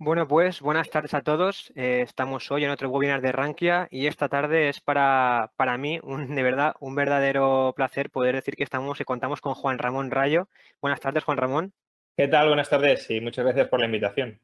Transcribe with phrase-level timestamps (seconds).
[0.00, 1.72] Bueno, pues buenas tardes a todos.
[1.74, 5.98] Eh, estamos hoy en otro webinar de Rankia y esta tarde es para, para mí
[6.04, 10.12] un, de verdad un verdadero placer poder decir que estamos y contamos con Juan Ramón
[10.12, 10.48] Rayo.
[10.80, 11.72] Buenas tardes, Juan Ramón.
[12.16, 12.46] ¿Qué tal?
[12.46, 14.38] Buenas tardes y muchas gracias por la invitación.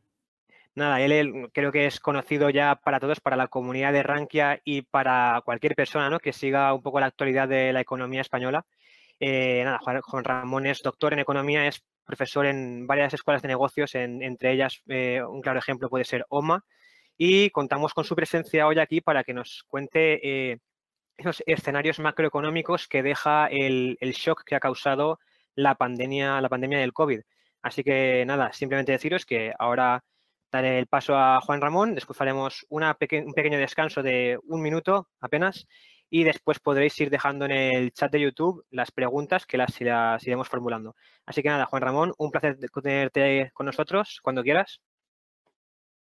[0.74, 4.82] Nada, él, creo que es conocido ya para todos, para la comunidad de Rankia y
[4.82, 6.18] para cualquier persona ¿no?
[6.18, 8.66] que siga un poco la actualidad de la economía española.
[9.20, 13.94] Eh, nada, Juan Ramón es doctor en economía, es profesor en varias escuelas de negocios,
[13.94, 16.64] entre ellas eh, un claro ejemplo puede ser OMA,
[17.16, 20.20] y contamos con su presencia hoy aquí para que nos cuente
[20.52, 20.58] eh,
[21.16, 25.20] esos escenarios macroeconómicos que deja el, shock que ha causado
[25.54, 27.20] la pandemia, la pandemia del COVID.
[27.62, 30.04] Así que nada, simplemente deciros que ahora
[30.50, 35.66] daré el paso a Juan Ramón, después haremos un pequeño descanso de un minuto apenas
[36.14, 40.48] y después podréis ir dejando en el chat de YouTube las preguntas que las, iremos
[40.48, 40.94] formulando.
[41.26, 44.80] Así que nada, Juan Ramón, un placer tenerte con nosotros cuando quieras.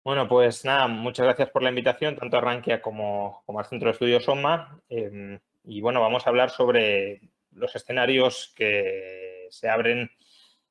[0.05, 3.87] Bueno, pues nada, muchas gracias por la invitación, tanto a Rankia como, como al Centro
[3.87, 4.83] de Estudios OMA.
[4.91, 10.11] Em, y bueno, vamos a hablar sobre los escenarios que se abren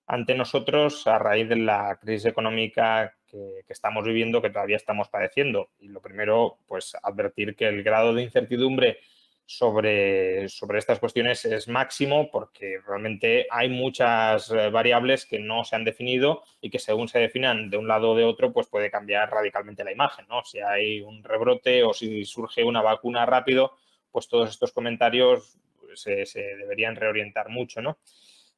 [0.05, 5.72] ante nosotros a raíz de la crisis económica que, estamos viviendo, que todavía estamos padeciendo.
[5.80, 9.00] Y lo primero, pues advertir que el grado de incertidumbre
[9.45, 15.75] sobre, sobre estas cuestiones es máximo porque realmente hay muchas eh, variables que no se
[15.75, 18.89] han definido y que según se definan de un lado o de otro, pues puede
[18.89, 20.44] cambiar radicalmente la imagen, ¿no?
[20.44, 23.78] Si hay un rebrote o si surge una vacuna rápido,
[24.11, 25.58] pues todos estos comentarios
[25.95, 26.26] se,
[26.58, 27.98] deberían reorientar mucho, ¿no?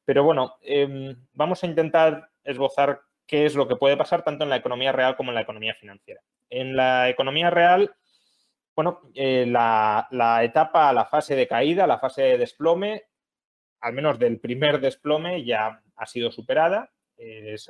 [0.04, 4.50] Pero bueno, em, vamos a intentar esbozar qué es lo que puede pasar tanto en
[4.50, 6.20] la economía real como en la economía financiera.
[6.50, 7.94] En la economía real,
[8.74, 13.04] bueno, eh, la, etapa, la fase de caída, la fase de desplome,
[13.80, 16.90] al menos del primer desplome, ya ha sido superada.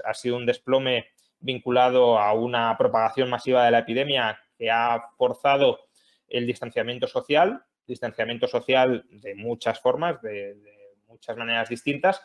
[0.04, 1.08] ha sido un desplome
[1.40, 5.80] vinculado a una propagación masiva de la epidemia que ha forzado
[6.28, 10.56] el distanciamiento social, distanciamiento social de muchas formas, de
[11.06, 12.22] muchas maneras distintas,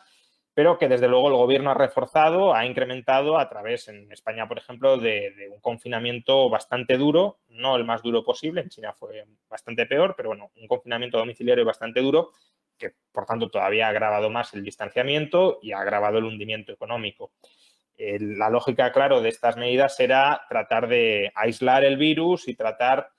[0.54, 4.58] pero que desde luego el gobierno ha reforzado, ha incrementado a través, en España, por
[4.58, 9.86] ejemplo, de, un confinamiento bastante duro, no el más duro posible, en China fue bastante
[9.86, 12.32] peor, pero bueno, un confinamiento domiciliario bastante duro,
[12.76, 17.32] que por tanto todavía ha agravado más el distanciamiento y ha agravado el hundimiento económico.
[17.96, 23.10] la lógica, claro, de estas medidas era tratar de aislar el virus y tratar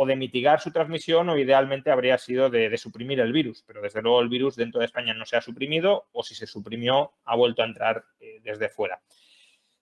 [0.00, 4.00] o de mitigar su transmisión o idealmente habría sido de, suprimir el virus, pero desde
[4.00, 7.34] luego el virus dentro de España no se ha suprimido o si se suprimió ha
[7.34, 9.02] vuelto a entrar eh, desde fuera.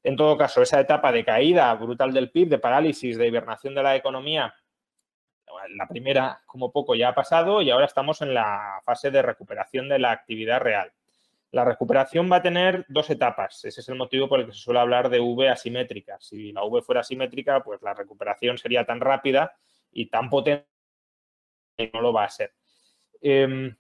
[0.03, 3.83] En todo caso, esa etapa de caída brutal del PIB, de parálisis, de hibernación de
[3.83, 4.55] la economía,
[5.75, 9.87] la primera como poco ya ha pasado y ahora estamos en la fase de recuperación
[9.87, 10.93] de la actividad real.
[11.51, 13.67] La recuperación va a tener dos etapas.
[13.67, 16.17] Ese es el motivo por el que se suele hablar de V asimétrica.
[16.21, 19.55] Si la V fuera asimétrica, pues la recuperación sería tan rápida
[19.97, 20.67] y tan potente
[21.77, 22.53] que no lo va a ser.
[23.21, 23.75] Em,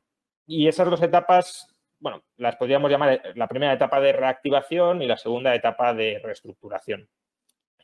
[0.46, 1.68] y esas dos etapas,
[1.98, 7.08] bueno, las podríamos llamar la primera etapa de reactivación y la segunda etapa de reestructuración.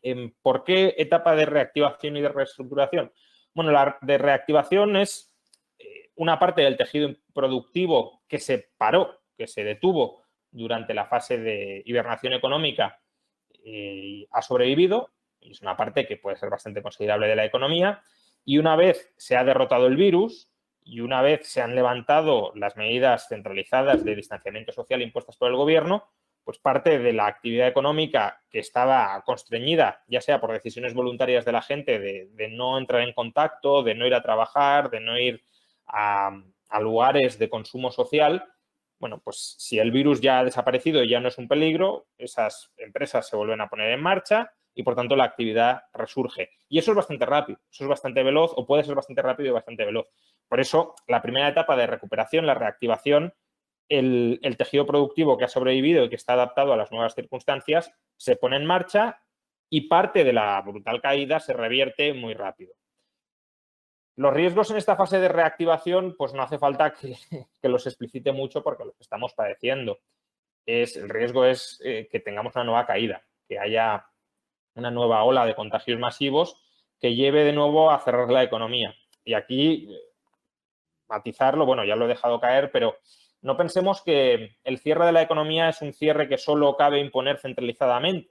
[0.03, 3.13] Em, ¿Por qué etapa de reactivación y de reestructuración?
[3.55, 5.35] Bueno, la de reactivación es
[5.79, 11.39] eh, una parte del tejido productivo que se paró, que se detuvo durante la fase
[11.39, 12.99] de hibernación económica
[13.65, 15.11] y ha sobrevivido,
[15.41, 18.03] y es una parte que puede ser bastante considerable de la economía,
[18.45, 20.51] y una vez se ha derrotado el virus
[20.85, 25.57] y una vez se han levantado las medidas centralizadas de distanciamiento social impuestas por el
[25.57, 26.09] gobierno,
[26.45, 31.53] pues parte de la actividad económica que estaba constreñida, ya sea por decisiones voluntarias de
[31.53, 35.45] la gente de, no entrar en contacto, de no ir a trabajar, de no ir
[35.87, 36.37] a,
[36.69, 38.45] a lugares de consumo social,
[38.99, 42.73] bueno, pues si el virus ya ha desaparecido y ya no es un peligro, esas
[42.77, 46.51] empresas se vuelven a poner en marcha y por tanto la actividad resurge.
[46.69, 49.53] Y eso es bastante rápido, eso es bastante veloz o puede ser bastante rápido y
[49.53, 50.07] bastante veloz.
[50.49, 53.35] Por eso, la primera etapa de recuperación, la reactivación,
[53.89, 58.37] el, tejido productivo que ha sobrevivido y que está adaptado a las nuevas circunstancias se
[58.37, 59.23] pone en marcha
[59.69, 62.75] y parte de la brutal caída se revierte muy rápido.
[64.17, 67.17] Los riesgos en esta fase de reactivación, pues no hace falta que,
[67.63, 70.01] los explicite mucho porque los estamos padeciendo.
[70.67, 74.07] Es, el riesgo es eh, que tengamos una nueva caída, que haya
[74.75, 76.57] una nueva ola de contagios masivos
[77.01, 78.95] que lleve de nuevo a cerrar la economía.
[79.25, 79.89] Y aquí,
[81.09, 82.97] matizarlo, bueno, ya lo he dejado caer, pero
[83.41, 87.39] no pensemos que el cierre de la economía es un cierre que solo cabe imponer
[87.39, 88.31] centralizadamente.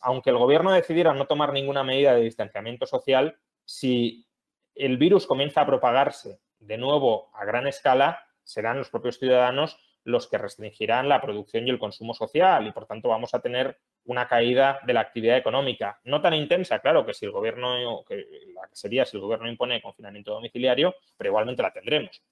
[0.00, 4.26] Aunque el gobierno decidiera no tomar ninguna medida de distanciamiento social, si
[4.74, 10.28] el virus comienza a propagarse de nuevo a gran escala, serán los propios ciudadanos los
[10.28, 14.26] que restringirán la producción y el consumo social y por tanto vamos a tener una
[14.26, 16.00] caída de la actividad económica.
[16.04, 18.24] No tan intensa, claro, que si el gobierno, que
[18.72, 22.22] sería si el gobierno impone confinamiento domiciliario, pero igualmente la tendremos.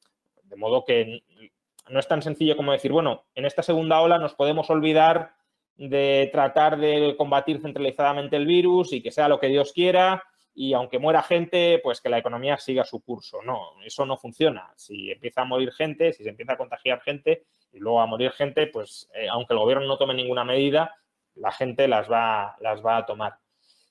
[0.43, 1.23] De modo que
[1.89, 5.35] no es tan sencillo como decir, bueno, en esta segunda ola nos podemos olvidar
[5.77, 10.25] de tratar de combatir centralizadamente el virus y que sea lo que Dios quiera
[10.61, 13.41] y aunque muera gente, pues que la economía siga su curso.
[13.45, 14.73] No, eso no funciona.
[14.75, 18.33] Si empieza a morir gente, si se empieza a contagiar gente y luego a morir
[18.33, 20.97] gente, pues eh, aunque el gobierno no tome ninguna medida,
[21.37, 23.39] la gente las va, las va a tomar.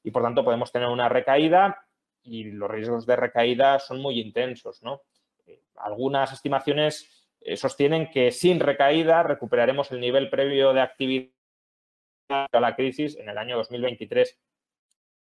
[0.03, 1.85] Y por tanto podemos tener una recaída
[2.21, 4.83] y los riesgos de recaída son muy intensos.
[4.83, 5.03] ¿no?
[5.45, 11.31] Eh, algunas estimaciones eh, sostienen que sin recaída recuperaremos el nivel previo de actividad
[12.29, 14.37] a la crisis en el año 2023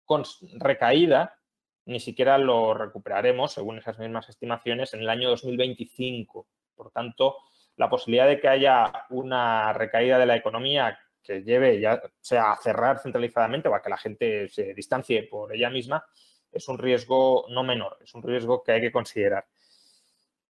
[0.04, 0.24] con
[0.58, 1.38] recaída,
[1.86, 6.46] ni siquiera lo recuperaremos, según esas mismas estimaciones, en el año 2025.
[6.74, 7.36] Por tanto,
[7.76, 12.56] la posibilidad de que haya una recaída de la economía que lleve ya sea a
[12.56, 16.04] cerrar centralizadamente o a que la gente se distancie por ella misma,
[16.52, 19.46] es un riesgo no menor, es un riesgo que hay que considerar.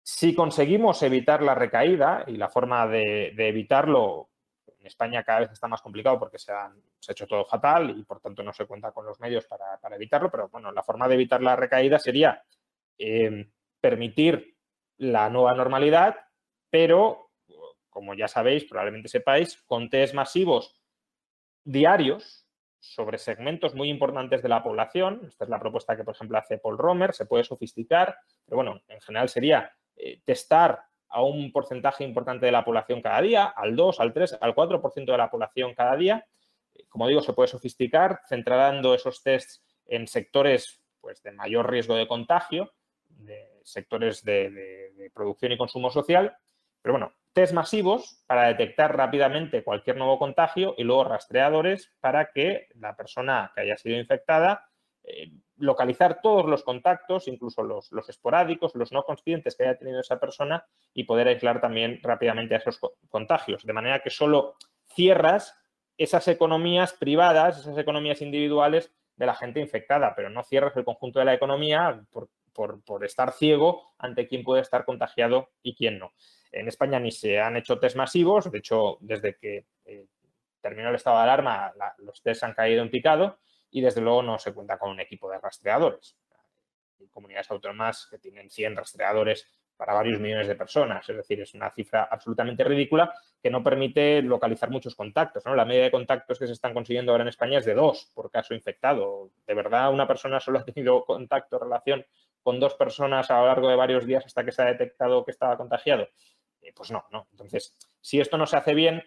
[0.03, 4.29] Si conseguimos evitar la recaída, y la forma de, de evitarlo
[4.87, 6.73] España cada vez está más complicado porque se, ha
[7.09, 10.49] hecho todo fatal y por tanto no se cuenta con los medios para, evitarlo, pero
[10.49, 12.45] bueno, la forma de evitar la recaída sería
[12.99, 13.49] eh,
[13.81, 14.57] permitir
[14.99, 16.17] la nueva normalidad,
[16.71, 17.27] pero
[17.97, 20.79] como ya sabéis, probablemente sepáis, con test masivos
[21.65, 22.47] diarios
[22.79, 25.23] sobre segmentos muy importantes de la población.
[25.27, 28.83] Esta es la propuesta que, por ejemplo, hace Paul Romer, se puede sofisticar, pero bueno,
[28.89, 33.77] en general sería eh, testar a un porcentaje importante de la población cada día, al
[33.77, 36.27] 2, al 3, al 4% de la población cada día.
[36.89, 42.09] Como digo, se puede sofisticar centrando esos tests en sectores pues, de mayor riesgo de
[42.09, 42.73] contagio,
[43.09, 46.37] de sectores de, producción y consumo social.
[46.83, 52.69] Pero bueno, test masivos para detectar rápidamente cualquier nuevo contagio y luego rastreadores para que
[52.75, 54.69] la persona que haya sido infectada
[55.03, 60.21] eh, localizar todos los contactos, incluso los, esporádicos, los no conscientes que haya tenido esa
[60.21, 63.65] persona y poder aislar también rápidamente a esos contagios.
[63.65, 64.57] De manera que solo
[64.87, 65.59] cierras
[65.97, 71.19] esas economías privadas, esas economías individuales de la gente infectada, pero no cierras el conjunto
[71.19, 72.29] de la economía por,
[73.05, 76.13] estar ciego ante quién puede estar contagiado y quién no.
[76.53, 80.07] En España ni se han hecho test masivos, de hecho, desde que eh,
[80.61, 83.39] terminó el estado de alarma, los test han caído en picado
[83.71, 86.17] y desde luego no se cuenta con un equipo de rastreadores.
[87.01, 89.47] Hay comunidades autónomas que tienen 100 rastreadores
[89.77, 94.23] para varios millones de personas, es decir, es una cifra absolutamente ridícula que no permite
[94.23, 95.45] localizar muchos contactos.
[95.45, 98.31] La media de contactos que se están consiguiendo ahora en España es de dos por
[98.31, 99.31] caso infectado.
[99.47, 102.07] ¿De verdad una persona solo ha tenido contacto, relación
[102.43, 105.33] con dos personas a lo largo de varios días hasta que se ha detectado que
[105.33, 106.09] estaba contagiado?
[106.63, 107.29] Eh, pues no, no.
[107.33, 109.05] Entonces, si esto no se hace bien,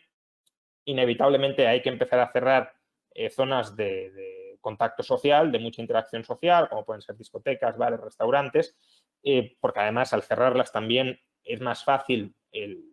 [0.86, 2.74] inevitablemente hay que empezar a cerrar
[3.12, 8.76] eh, zonas de contacto social, de mucha interacción social, como pueden ser discotecas, bares, restaurantes,
[9.24, 12.84] eh, porque además al cerrarlas también es más fácil el,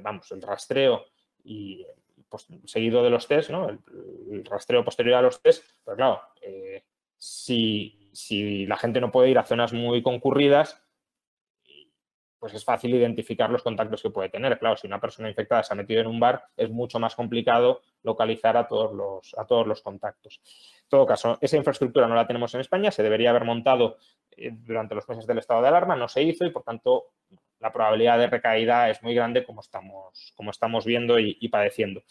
[0.00, 1.04] vamos, el rastreo
[1.44, 1.86] y
[2.28, 3.68] pues, seguido de los test, ¿no?
[3.68, 6.84] el, rastreo posterior a los test, pero claro, eh,
[7.16, 10.81] si, si la gente no puede ir a zonas muy concurridas,
[12.42, 14.58] pues es fácil identificar los contactos que puede tener.
[14.58, 17.82] Claro, si una persona infectada se ha metido en un bar, es mucho más complicado
[18.02, 20.40] localizar a todos los, a todos los contactos.
[20.82, 23.96] En todo caso, esa infraestructura no la tenemos en España, se debería haber montado
[24.32, 27.12] eh, durante los meses del estado de alarma, no se hizo y, por tanto,
[27.60, 32.02] la probabilidad de recaída es muy grande como estamos, como estamos viendo y, padeciendo.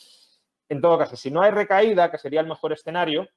[0.70, 3.28] En todo caso, si no hay recaída, que sería el mejor escenario,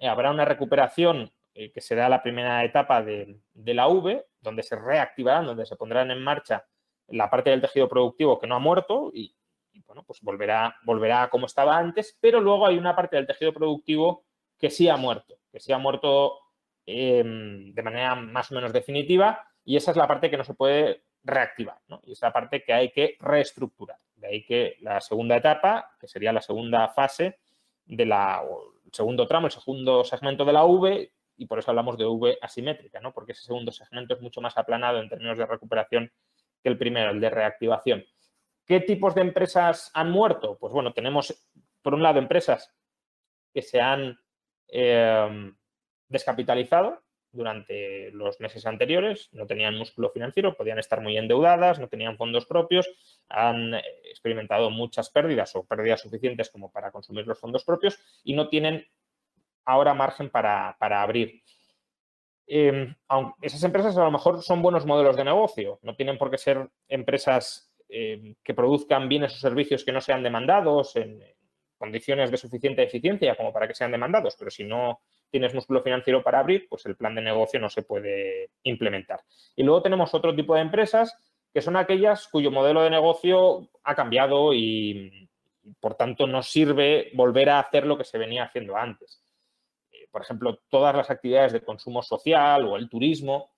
[0.00, 4.76] eh, habrá una recuperación eh, que será la primera etapa de, la V, donde se
[4.76, 6.66] reactivarán, donde se pondrán en marcha
[7.08, 9.36] la parte del tejido productivo que no ha muerto y,
[9.86, 14.24] bueno, pues volverá, volverá como estaba antes, pero luego hay una parte del tejido productivo
[14.58, 16.38] que sí ha muerto, que sí ha muerto
[16.86, 20.54] em, de manera más o menos definitiva y esa es la parte que no se
[20.54, 22.00] puede reactivar, ¿no?
[22.04, 23.98] Y es la parte que hay que reestructurar.
[24.16, 27.40] De ahí que la segunda etapa, que sería la segunda fase
[27.84, 28.42] de la,
[28.84, 32.38] el segundo tramo, el segundo segmento de la V, y por eso hablamos de V
[32.40, 33.12] asimétrica, ¿no?
[33.12, 36.12] porque ese segundo segmento es mucho más aplanado en términos de recuperación
[36.62, 38.04] que el primero, el de reactivación.
[38.66, 40.56] ¿Qué tipos de empresas han muerto?
[40.58, 41.48] Pues bueno, tenemos
[41.82, 42.72] por un lado empresas
[43.52, 44.18] que se han
[44.68, 45.54] em,
[46.08, 52.16] descapitalizado durante los meses anteriores, no tenían músculo financiero, podían estar muy endeudadas, no tenían
[52.16, 52.88] fondos propios,
[53.28, 53.74] han
[54.04, 58.86] experimentado muchas pérdidas o pérdidas suficientes como para consumir los fondos propios y no tienen
[59.64, 61.42] ahora margen para, abrir.
[62.46, 62.94] Em,
[63.40, 66.68] esas empresas a lo mejor son buenos modelos de negocio, no tienen por qué ser
[66.88, 71.22] empresas eh, que produzcan bienes o servicios que no sean demandados en
[71.82, 75.00] condiciones de suficiente eficiencia como para que sean demandados, pero si no
[75.30, 79.20] tienes músculo financiero para abrir, pues el plan de negocio no se puede implementar.
[79.56, 81.16] Y luego tenemos otro tipo de empresas
[81.52, 85.28] que son aquellas cuyo modelo de negocio ha cambiado y,
[85.80, 89.21] por tanto, no sirve volver a hacer lo que se venía haciendo antes.
[90.12, 93.50] Por ejemplo, todas las actividades de consumo social o el turismo,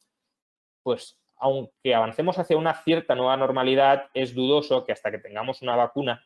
[0.83, 5.77] pues aunque avancemos hacia una cierta nueva normalidad, es dudoso que hasta que tengamos una
[5.77, 6.25] vacuna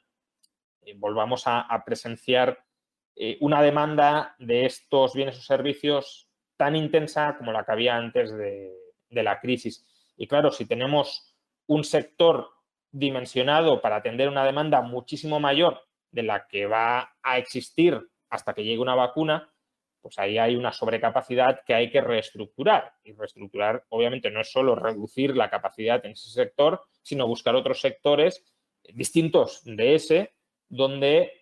[0.83, 2.63] eh, volvamos a, presenciar
[3.17, 8.37] eh, una demanda de estos bienes o servicios tan intensa como la que había antes
[8.37, 8.77] de
[9.11, 9.85] la crisis.
[10.17, 11.35] Y claro, si tenemos
[11.67, 12.51] un sector
[12.91, 18.65] dimensionado para atender una demanda muchísimo mayor de la que va a existir hasta que
[18.65, 19.53] llegue una vacuna,
[20.01, 22.93] pues ahí hay una sobrecapacidad que hay que reestructurar.
[23.05, 27.81] Y reestructurar, obviamente, no es solo reducir la capacidad en ese sector, sino buscar otros
[27.81, 28.45] sectores
[28.95, 30.35] distintos de ese,
[30.69, 31.33] donde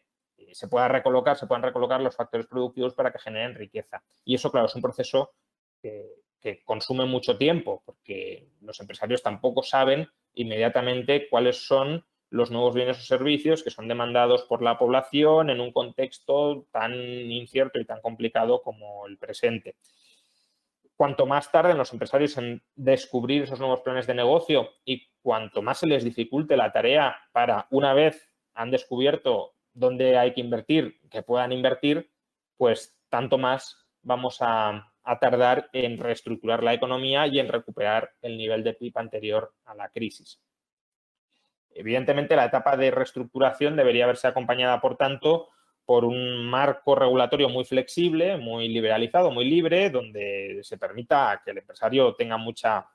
[0.52, 4.02] se pueda recolocar, se puedan recolocar los factores productivos para que generen riqueza.
[4.24, 5.32] Y eso, claro, es un proceso
[5.80, 6.06] que,
[6.40, 12.98] que consume mucho tiempo, porque los empresarios tampoco saben inmediatamente cuáles son los nuevos bienes
[12.98, 18.00] o servicios que son demandados por la población en un contexto tan incierto y tan
[18.00, 19.76] complicado como el presente.
[20.96, 25.78] Cuanto más tarden los empresarios en descubrir esos nuevos planes de negocio y cuanto más
[25.78, 31.22] se les dificulte la tarea para, una vez han descubierto dónde hay que invertir, que
[31.22, 32.10] puedan invertir,
[32.56, 38.64] pues tanto más vamos a, tardar en reestructurar la economía y en recuperar el nivel
[38.64, 40.40] de PIB anterior a la crisis.
[41.78, 45.50] Evidentemente, la etapa de reestructuración debería verse acompañada, por tanto,
[45.84, 51.58] por un marco regulatorio muy flexible, muy liberalizado, muy libre, donde se permita que el
[51.58, 52.88] empresario tenga mucha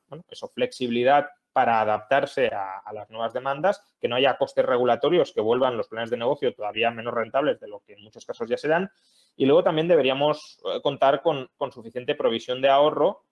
[0.54, 5.88] flexibilidad para adaptarse a, las nuevas demandas, que no haya costes regulatorios que vuelvan los
[5.88, 8.90] planes de negocio todavía menos rentables de lo que en muchos casos ya se dan.
[9.38, 13.24] Y luego también deberíamos eh, contar con, suficiente provisión de ahorro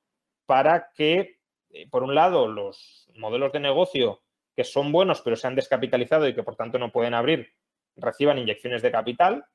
[0.45, 1.39] para que,
[1.71, 4.21] eh, por un lado, los modelos de negocio
[4.59, 7.53] que son buenos pero se han descapitalizado y que por tanto no pueden abrir,
[7.95, 9.45] reciban inyecciones de capital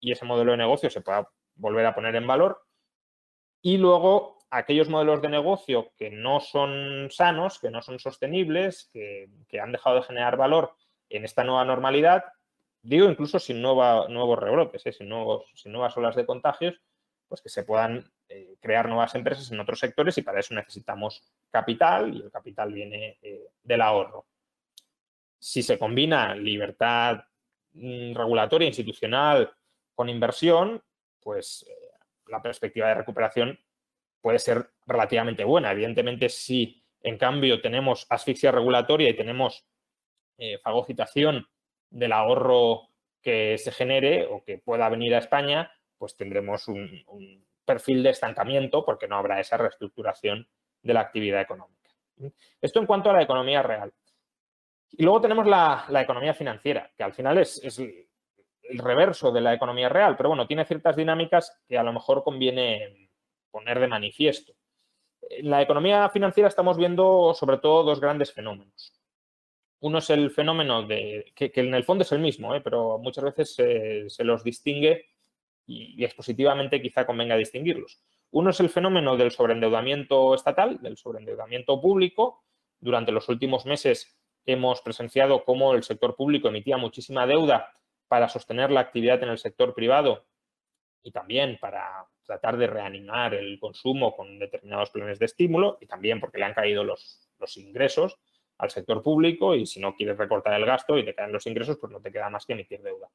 [0.00, 2.62] y ese modelo de negocio se pueda volver a poner en valor.
[3.60, 9.28] Y luego aquellos modelos de negocio que no son sanos, que no son sostenibles, que,
[9.50, 10.76] que han dejado de generar valor
[11.10, 12.24] en esta nueva normalidad,
[12.80, 14.92] digo incluso sin nuevos rebrotes, ¿eh?
[14.92, 16.80] sin, nuevos, sin nuevas olas de contagios,
[17.32, 21.22] pues que se puedan eh, crear nuevas empresas en otros sectores y para eso necesitamos
[21.50, 24.26] capital y el capital viene eh, del ahorro.
[25.38, 27.24] Si se combina libertad
[27.72, 29.50] mm, regulatoria, institucional
[29.94, 30.82] con inversión,
[31.22, 31.64] pues
[32.26, 33.58] la perspectiva de recuperación
[34.20, 35.72] puede ser relativamente buena.
[35.72, 39.64] Evidentemente, si en cambio tenemos asfixia regulatoria y tenemos
[40.62, 41.46] fagocitación
[41.88, 42.90] del ahorro
[43.22, 45.72] que se genere o que pueda venir a España,
[46.02, 50.48] pues tendremos un, perfil de estancamiento porque no habrá esa reestructuración
[50.82, 51.90] de la actividad económica.
[52.60, 53.92] Esto en cuanto a la economía real.
[54.90, 59.88] Y luego tenemos la, economía financiera, que al final es, el reverso de la economía
[59.88, 63.08] real, pero bueno, tiene ciertas dinámicas que a lo mejor conviene
[63.52, 64.54] poner de manifiesto.
[65.30, 68.92] En la economía financiera estamos viendo sobre todo dos grandes fenómenos.
[69.78, 72.60] Uno es el fenómeno de, que, en el fondo es el mismo, ¿eh?
[72.60, 75.11] pero muchas veces se, los distingue
[75.66, 78.00] y, expositivamente quizá convenga distinguirlos.
[78.30, 82.44] Uno es el fenómeno del sobreendeudamiento estatal, del sobreendeudamiento público.
[82.80, 84.16] Durante los últimos meses
[84.46, 87.72] hemos presenciado cómo el sector público emitía muchísima deuda
[88.08, 90.26] para sostener la actividad en el sector privado
[91.02, 96.20] y también para tratar de reanimar el consumo con determinados planes de estímulo y también
[96.20, 98.18] porque le han caído los, los ingresos
[98.58, 101.78] al sector público y si no quieres recortar el gasto y te caen los ingresos,
[101.78, 103.08] pues no te queda más que emitir deuda.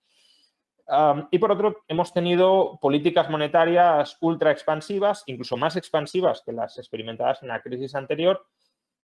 [1.32, 7.44] Y por otro, hemos tenido políticas monetarias ultra expansivas, incluso más expansivas que las experimentadas
[7.44, 8.46] en la crisis anterior,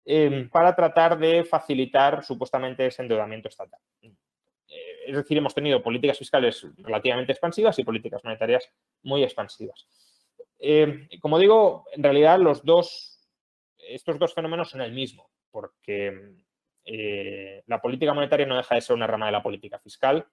[0.04, 3.80] em, para tratar de facilitar supuestamente ese endeudamiento estatal.
[4.02, 4.14] Eh,
[5.06, 8.68] es decir, hemos tenido políticas fiscales relativamente expansivas y políticas monetarias
[9.02, 9.87] muy expansivas.
[10.58, 13.20] Em, como digo, en realidad los dos,
[13.78, 16.37] estos dos fenómenos son el mismo porque
[16.85, 20.26] eh, la política monetaria no deja de ser una rama de la política fiscal.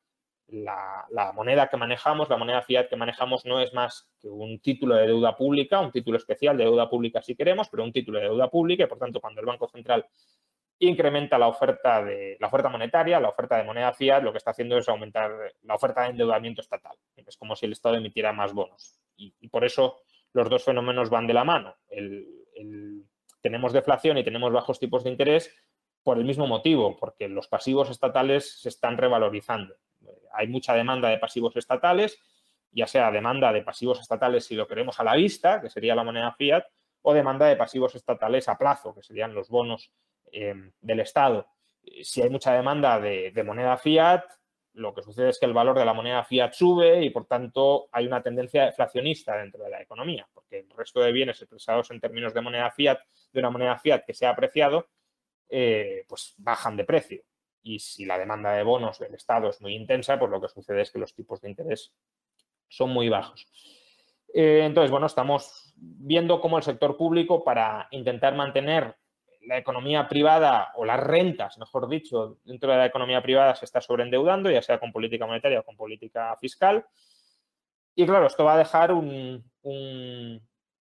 [0.47, 4.95] La, moneda que manejamos, la moneda fiat que manejamos no es más que un título
[4.95, 8.25] de deuda pública, un título especial de deuda pública si queremos, pero un título de
[8.25, 10.05] deuda pública y por tanto cuando el Banco Central
[10.79, 14.51] incrementa la oferta, de, la oferta monetaria, la oferta de moneda fiat, lo que está
[14.51, 15.31] haciendo es aumentar
[15.63, 16.97] la oferta de endeudamiento estatal.
[17.15, 18.99] Es como si el Estado emitiera más bonos.
[19.17, 20.01] Y, por eso
[20.33, 21.75] los dos fenómenos van de la mano.
[23.41, 25.51] tenemos deflación y tenemos bajos tipos de interés,
[26.03, 29.73] por el mismo motivo, porque los pasivos estatales se están revalorizando.
[30.35, 32.19] Hay mucha demanda de pasivos estatales,
[32.71, 36.03] ya sea demanda de pasivos estatales si lo queremos a la vista, que sería la
[36.03, 36.65] moneda fiat,
[37.01, 39.91] o demanda de pasivos estatales a plazo, que serían los bonos
[40.31, 41.47] eh, del Estado.
[42.01, 44.23] Si hay mucha demanda de, de moneda fiat,
[44.75, 47.87] lo que sucede es que el valor de la moneda fiat sube y, por tanto,
[47.91, 52.01] hay una tendencia deflacionista dentro de la economía, porque el resto de bienes expresados en
[52.01, 52.99] términos de moneda fiat,
[53.31, 54.89] de una moneda fiat que se ha apreciado,
[55.47, 57.23] eh, pues bajan de precio.
[57.65, 60.83] Y si la demanda de bonos del Estado es muy intensa, pues lo que sucede
[60.83, 61.91] es que los tipos de interés
[62.69, 63.47] son muy bajos.
[64.31, 68.95] Eh, entonces, bueno, estamos viendo cómo el sector público, para intentar mantener
[69.47, 73.81] la economía privada o las rentas, mejor dicho, dentro de la economía privada se está
[73.81, 76.85] sobreendeudando, ya sea con política monetaria o con política fiscal.
[77.95, 79.43] Y claro, esto va a dejar un,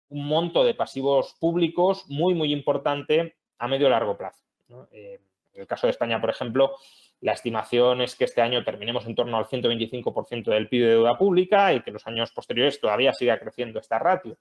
[0.09, 4.43] monto de pasivos públicos muy, muy importante a medio y largo plazo.
[4.91, 5.21] Eh,
[5.55, 6.73] en el caso de España, por ejemplo,
[7.21, 11.17] la estimación es que este año terminemos en torno al 125% del PIB de deuda
[11.17, 14.39] pública y que los años posteriores todavía siga creciendo esta ratio.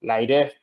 [0.00, 0.54] La IREF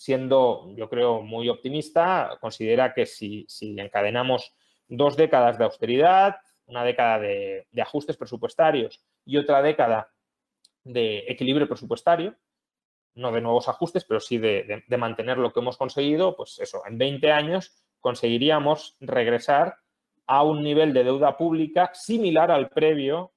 [0.00, 4.54] siendo, yo creo, muy optimista, considera que si, encadenamos
[4.88, 10.10] dos décadas de austeridad, una década de, ajustes presupuestarios y otra década
[10.84, 12.34] de equilibrio presupuestario,
[13.12, 16.96] no de nuevos ajustes, pero sí de, mantener lo que hemos conseguido, pues eso, en
[16.96, 19.76] 20 años conseguiríamos regresar
[20.26, 23.32] a un nivel de deuda pública similar al previo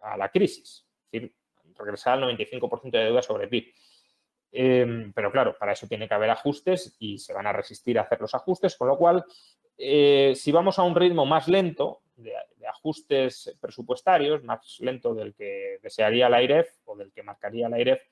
[0.00, 1.34] a la crisis, es decir,
[1.76, 3.72] regresar al 95% de deuda sobre PIB.
[4.50, 8.02] Em, pero claro, para eso tiene que haber ajustes y se van a resistir a
[8.02, 9.24] hacer los ajustes, con lo cual,
[9.76, 12.32] eh, si vamos a un ritmo más lento de,
[12.68, 18.02] ajustes presupuestarios, más lento del que desearía la IREF o del que marcaría la IREF,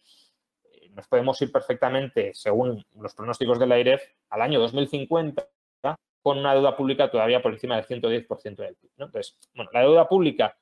[0.65, 5.49] eh, nos podemos ir perfectamente, según los pronósticos de la IREF, al año 2050
[6.23, 8.91] con una deuda pública todavía por encima del 110% del PIB.
[8.97, 10.57] Entonces, bueno, la deuda pública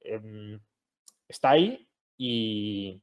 [0.00, 0.60] em,
[1.28, 3.02] está ahí y,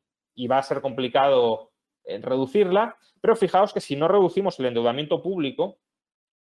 [0.49, 1.71] va a ser complicado
[2.05, 5.79] reducirla, pero fijaos que si no reducimos el endeudamiento público,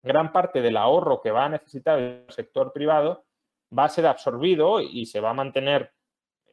[0.03, 3.25] gran parte del ahorro que va a necesitar el sector privado
[3.77, 5.92] va a ser absorbido y se va a mantener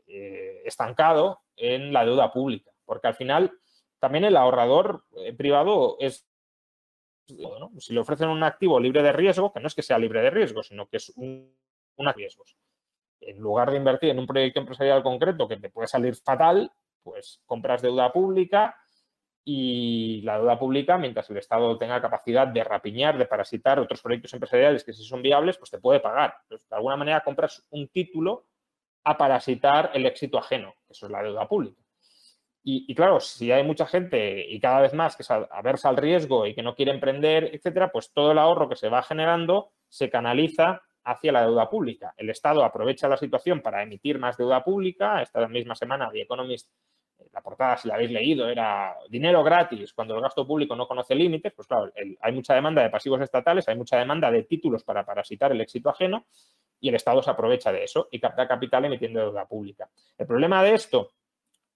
[0.08, 3.52] eh, estancado en la deuda pública, porque al final
[4.00, 6.29] también el ahorrador eh, privado es,
[7.80, 10.30] si le ofrecen un activo libre de riesgo, que no es que sea libre de
[10.30, 11.56] riesgo, sino que es un,
[11.98, 12.44] un riesgo.
[13.22, 16.72] En lugar de invertir en un proyecto empresarial concreto que te puede salir fatal,
[17.04, 18.76] pues compras deuda pública,
[19.52, 24.32] y la deuda pública, mientras el Estado tenga capacidad de rapiñar, de parasitar otros proyectos
[24.34, 26.36] empresariales que si son viables, pues te puede pagar.
[26.50, 28.46] de alguna manera compras un título
[29.04, 31.82] a parasitar el éxito ajeno, eso es la deuda pública.
[32.62, 36.45] Y, claro, si hay mucha gente y cada vez más que se aversa al riesgo
[36.45, 40.10] y que no quiere emprender, etcétera, pues todo el ahorro que se va generando se
[40.10, 42.13] canaliza hacia la deuda pública.
[42.17, 45.22] El Estado aprovecha la situación para emitir más deuda pública.
[45.22, 46.69] Esta misma semana The Economist
[47.34, 51.15] la portada, si la habéis leído, era dinero gratis cuando el gasto público no conoce
[51.15, 51.91] límites, pues claro,
[52.22, 55.89] hay mucha demanda de pasivos estatales, hay mucha demanda de títulos para parasitar el éxito
[55.89, 56.26] ajeno
[56.80, 59.89] y el Estado se aprovecha de eso y capta capital emitiendo deuda pública.
[60.17, 61.12] El problema de esto,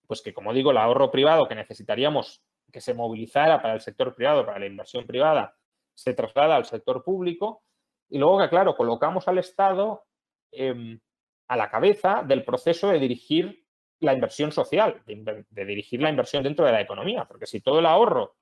[0.08, 4.16] pues que como digo, el ahorro privado que necesitaríamos que se movilizara para el sector
[4.16, 5.56] privado, para la inversión privada,
[5.94, 7.64] se traslada al sector público
[8.10, 10.06] y luego que, claro, colocamos al Estado
[10.52, 11.00] em,
[11.48, 13.64] a la cabeza del proceso de dirigir
[14.00, 17.86] la inversión social, de, dirigir la inversión dentro de la economía, porque si todo el
[17.86, 18.36] ahorro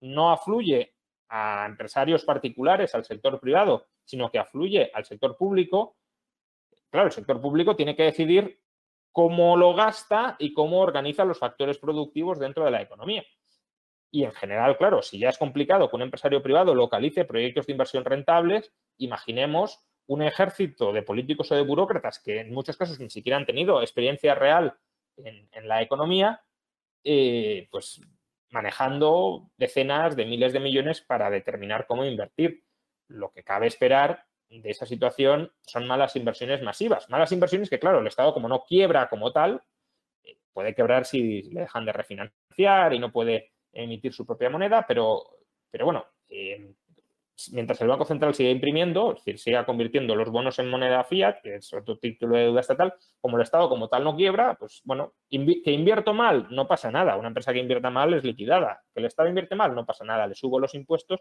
[0.00, 0.94] no afluye
[1.28, 5.96] a empresarios particulares, al sector privado, sino que afluye al sector público,
[6.90, 8.60] claro, el sector público tiene que decidir
[9.18, 13.24] cómo lo gasta y cómo organiza los factores productivos dentro de la economía.
[14.12, 17.72] Y en general, claro, si ya es complicado que un empresario privado localice proyectos de
[17.72, 23.10] inversión rentables, imaginemos un ejército de políticos o de burócratas que en muchos casos ni
[23.10, 24.78] siquiera han tenido experiencia real
[25.16, 26.44] en, la economía,
[27.02, 28.00] eh, pues
[28.50, 32.62] manejando decenas de miles de millones para determinar cómo invertir.
[33.08, 37.08] Lo que cabe esperar de esa situación son malas inversiones masivas.
[37.10, 39.62] Malas inversiones que, claro, el Estado como no quiebra como tal,
[40.24, 44.84] eh, puede quebrar si le dejan de refinanciar y no puede emitir su propia moneda,
[44.86, 45.22] pero,
[45.70, 46.74] pero bueno, eh,
[47.52, 51.40] mientras el Banco Central siga imprimiendo, es decir, siga convirtiendo los bonos en moneda fiat,
[51.42, 54.80] que es otro título de deuda estatal, como el Estado como tal no quiebra, pues
[54.84, 57.16] bueno, que invierto mal, no pasa nada.
[57.16, 58.82] Una empresa que invierta mal es liquidada.
[58.92, 60.26] Que el Estado invierte mal, no pasa nada.
[60.26, 61.20] Le subo los impuestos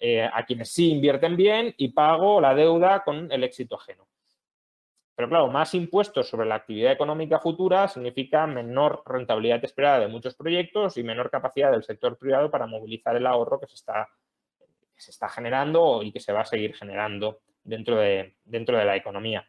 [0.00, 4.06] eh, a quienes sí invierten bien y pago la deuda con el éxito ajeno.
[5.14, 10.36] Pero claro, más impuestos sobre la actividad económica futura significa menor rentabilidad esperada de muchos
[10.36, 13.74] proyectos y menor capacidad del sector privado para movilizar el ahorro que se
[15.10, 19.48] está generando y que se va a seguir generando dentro de, dentro de la economía.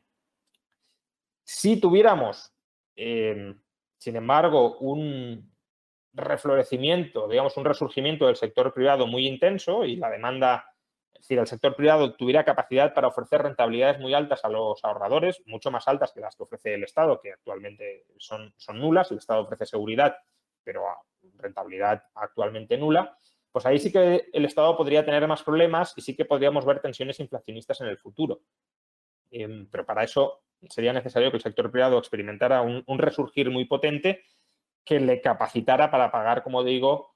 [1.44, 2.54] Si tuviéramos,
[2.96, 3.56] eh,
[3.98, 5.52] sin embargo, un
[6.14, 10.66] reflorecimiento, digamos, un resurgimiento del sector privado muy intenso y la demanda
[11.20, 15.70] decir, el sector privado tuviera capacidad para ofrecer rentabilidades muy altas a los ahorradores, mucho
[15.72, 19.12] más altas que las que ofrece el Estado, que actualmente son, son nulas.
[19.12, 20.16] El Estado ofrece seguridad,
[20.64, 20.84] pero
[21.38, 23.18] rentabilidad actualmente nula.
[23.52, 26.80] Pues ahí sí que el Estado podría tener más problemas y sí que podríamos ver
[26.80, 28.42] tensiones inflacionistas en el futuro.
[29.32, 34.24] Em, pero para eso sería necesario que el sector privado experimentara un resurgir muy potente
[34.86, 37.16] que le capacitara para pagar, como digo,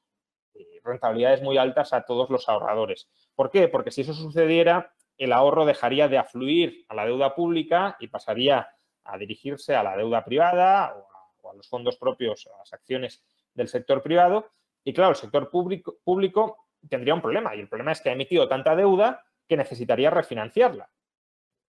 [0.54, 3.10] eh, rentabilidades muy altas a todos los ahorradores.
[3.36, 3.68] ¿Por qué?
[3.68, 8.68] Porque si eso sucediera, el ahorro dejaría de afluir a la deuda pública y pasaría
[9.04, 10.96] a dirigirse a la deuda privada
[11.42, 13.24] o a, los fondos propios, a las acciones
[13.54, 14.52] del sector privado.
[14.84, 18.14] Y claro, el sector público, público tendría un problema y el problema es que ha
[18.14, 20.90] emitido tanta deuda que necesitaría refinanciarla,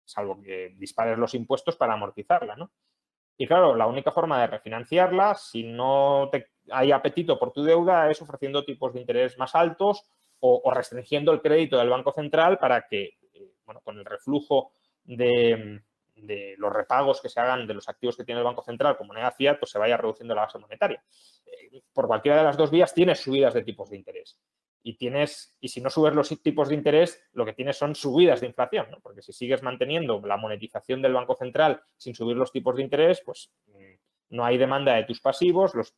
[0.05, 2.71] salvo que dispares los impuestos para amortizarla, ¿no?
[3.37, 6.31] Y claro, la única forma de refinanciarla, si no
[6.71, 10.05] hay apetito por tu deuda, es ofreciendo tipos de interés más altos
[10.41, 14.73] o, restringiendo el crédito del Banco Central para que, eh, bueno, con el reflujo
[15.05, 15.81] de,
[16.59, 19.33] los repagos que se hagan de los activos que tiene el Banco Central como moneda
[19.33, 21.03] fiat, pues se vaya reduciendo la base monetaria.
[21.47, 24.39] Eh, por cualquiera de las dos vías tienes subidas de tipos de interés.
[24.87, 28.41] Y tienes, y si no subes los tipos de interés, lo que tienes son subidas
[28.43, 29.01] de inflación, ¿no?
[29.01, 33.23] Porque si sigues manteniendo la monetización del Banco Central sin subir los tipos de interés,
[33.25, 35.97] pues mm, no hay demanda de tus pasivos, los,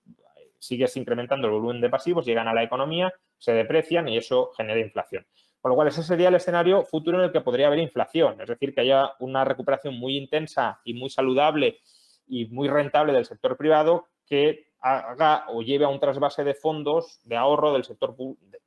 [0.58, 4.80] sigues incrementando el volumen de pasivos, llegan a la economía, se deprecian y eso genera
[4.80, 5.26] inflación.
[5.60, 8.48] Con lo cual, ese sería el escenario futuro en el que podría haber inflación, es
[8.48, 11.80] decir, que haya una recuperación muy intensa y muy saludable
[12.28, 17.20] y muy rentable del sector privado que haga o lleve a un trasvase de fondos
[17.24, 18.14] de ahorro del sector,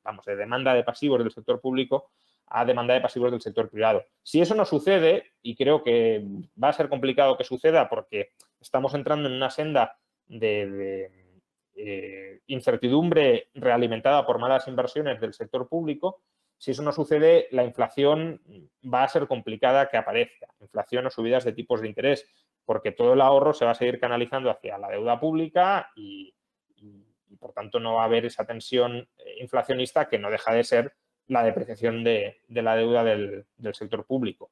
[0.02, 2.10] vamos, de demanda de pasivos del sector público
[2.52, 4.04] a demanda de pasivos del sector privado.
[4.22, 6.24] Si eso no sucede, y creo que
[6.62, 8.30] va a ser complicado que suceda porque
[8.60, 11.10] estamos entrando en una senda de
[11.76, 16.22] eh, incertidumbre realimentada por malas inversiones del sector público,
[16.58, 18.42] si eso no sucede, la inflación
[18.82, 22.26] va a ser complicada que aparezca, inflación o subidas de tipos de interés,
[22.64, 26.34] porque todo el ahorro se va a seguir canalizando hacia la deuda pública y,
[27.38, 30.92] por tanto no va a haber esa tensión eh, inflacionista que no deja de ser
[31.26, 34.50] la depreciación de, la deuda del, sector público.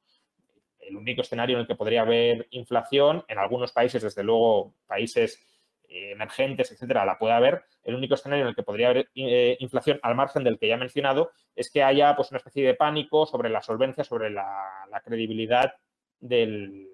[0.79, 5.45] El único escenario en el que podría haber inflación, en algunos países, desde luego países
[5.89, 7.63] eh, emergentes, etcétera, la puede haber.
[7.83, 10.75] El único escenario en el que podría haber eh, inflación al margen del que ya
[10.75, 15.01] he mencionado es que haya pues, una especie de pánico sobre la solvencia, sobre la,
[15.03, 15.73] credibilidad
[16.19, 16.88] del,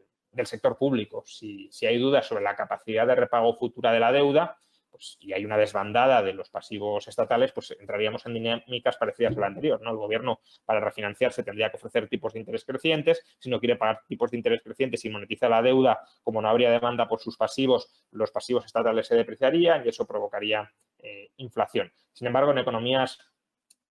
[0.46, 1.24] sector público.
[1.26, 4.58] Si, si, hay dudas sobre la capacidad de repago futura de la deuda,
[4.96, 9.42] pues, y hay una desbandada de los pasivos estatales, pues entraríamos en dinámicas parecidas a
[9.42, 9.82] la anterior.
[9.82, 9.92] ¿no?
[9.92, 13.22] El gobierno, para refinanciarse, tendría que ofrecer tipos de interés crecientes.
[13.38, 16.72] Si no quiere pagar tipos de interés crecientes y monetiza la deuda, como no habría
[16.72, 21.92] demanda por sus pasivos, los pasivos estatales se depreciarían y eso provocaría eh, inflación.
[22.14, 23.20] Sin embargo, en economías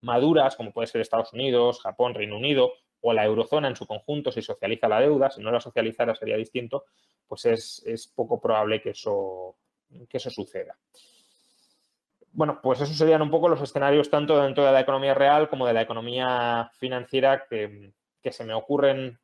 [0.02, 4.31] maduras, como puede ser Estados Unidos, Japón, Reino Unido o la eurozona en su conjunto,
[4.31, 6.85] si socializa la deuda, si no la socializara sería distinto,
[7.27, 9.55] pues es, es poco probable que eso
[10.09, 10.77] que eso suceda.
[12.31, 15.65] Bueno, pues esos serían un poco los escenarios tanto dentro de la economía real como
[15.65, 17.91] de la economía financiera que,
[18.31, 19.19] se me ocurren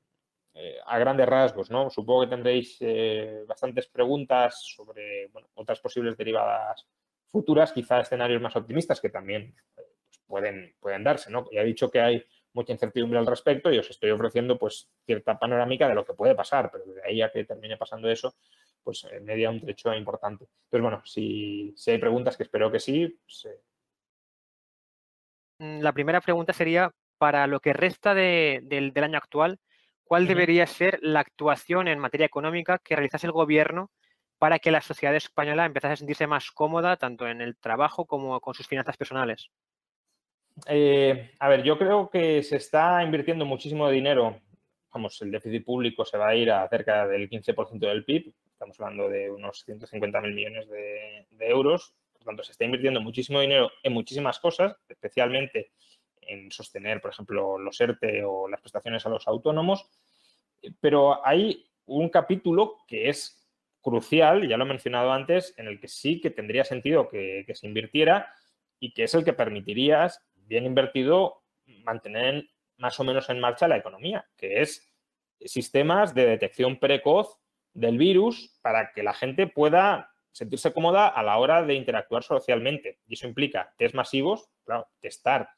[0.56, 1.92] eh, a grandes rasgos, ¿no?
[1.92, 6.88] Supongo que tendréis eh, bastantes preguntas sobre otras posibles derivadas
[7.30, 11.46] futuras, quizá escenarios más optimistas que también eh, pues, pueden, pueden darse, ¿no?
[11.52, 12.26] Ya he dicho que hay
[12.56, 16.34] mucha incertidumbre al respecto y os estoy ofreciendo pues cierta panorámica de lo que puede
[16.34, 18.36] pasar, pero de ahí a que termine pasando eso,
[18.82, 20.46] pues media un trecho importante.
[20.66, 23.20] Entonces, bueno, si, hay preguntas, que espero que sí.
[23.26, 23.62] Pues, eh.
[25.60, 29.60] mm, La primera pregunta sería, para lo que resta del, año actual,
[30.06, 33.92] ¿cuál debería ser la actuación en materia económica que realizase el gobierno
[34.38, 38.40] para que la sociedad española empezase a sentirse más cómoda tanto en el trabajo como
[38.40, 39.50] con sus finanzas personales?
[40.68, 44.40] Eh, a ver, yo creo que se está invirtiendo muchísimo dinero.
[44.94, 48.34] Vamos, el déficit público se va a ir a cerca del 15% del PIB.
[48.52, 51.94] Estamos hablando de unos 150.000 millones de, euros.
[52.14, 55.72] Por tanto, se está invirtiendo muchísimo dinero en muchísimas cosas, especialmente
[56.22, 59.90] en sostener, por ejemplo, los ERTE o las prestaciones a los autónomos.
[60.80, 63.46] Pero hay un capítulo que es
[63.82, 67.54] crucial, ya lo he mencionado antes, en el que sí que tendría sentido que, que
[67.54, 68.34] se invirtiera
[68.80, 70.06] y que es el que permitiría
[70.46, 71.44] bien invertido,
[71.84, 74.88] mantener más o menos en marcha la economía, que es
[75.40, 77.38] sistemas de detección precoz
[77.74, 83.00] del virus para que la gente pueda sentirse cómoda a la hora de interactuar socialmente.
[83.08, 85.50] Y eso implica test masivos, claro, testar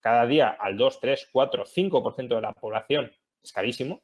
[0.00, 4.02] cada día al 2, 3, 4, 5% de la población es carísimo.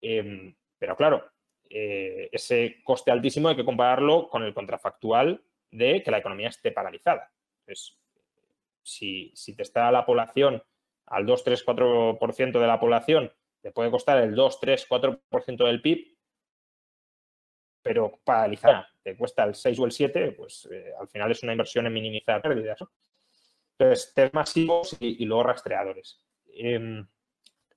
[0.00, 1.30] Em, pero claro,
[1.68, 6.72] eh, ese coste altísimo hay que compararlo con el contrafactual de que la economía esté
[6.72, 7.30] paralizada.
[7.60, 7.98] Entonces,
[8.88, 10.62] si, si te está la población
[11.06, 15.82] al 2, 3, 4% de la población, te puede costar el 2, 3, 4% del
[15.82, 16.16] PIB,
[17.82, 21.52] pero paralizada te cuesta el 6 o el 7, pues eh, al final es una
[21.52, 22.78] inversión en minimizar pérdidas.
[23.78, 26.20] Entonces, test masivos y, luego rastreadores.
[26.52, 27.04] Eh,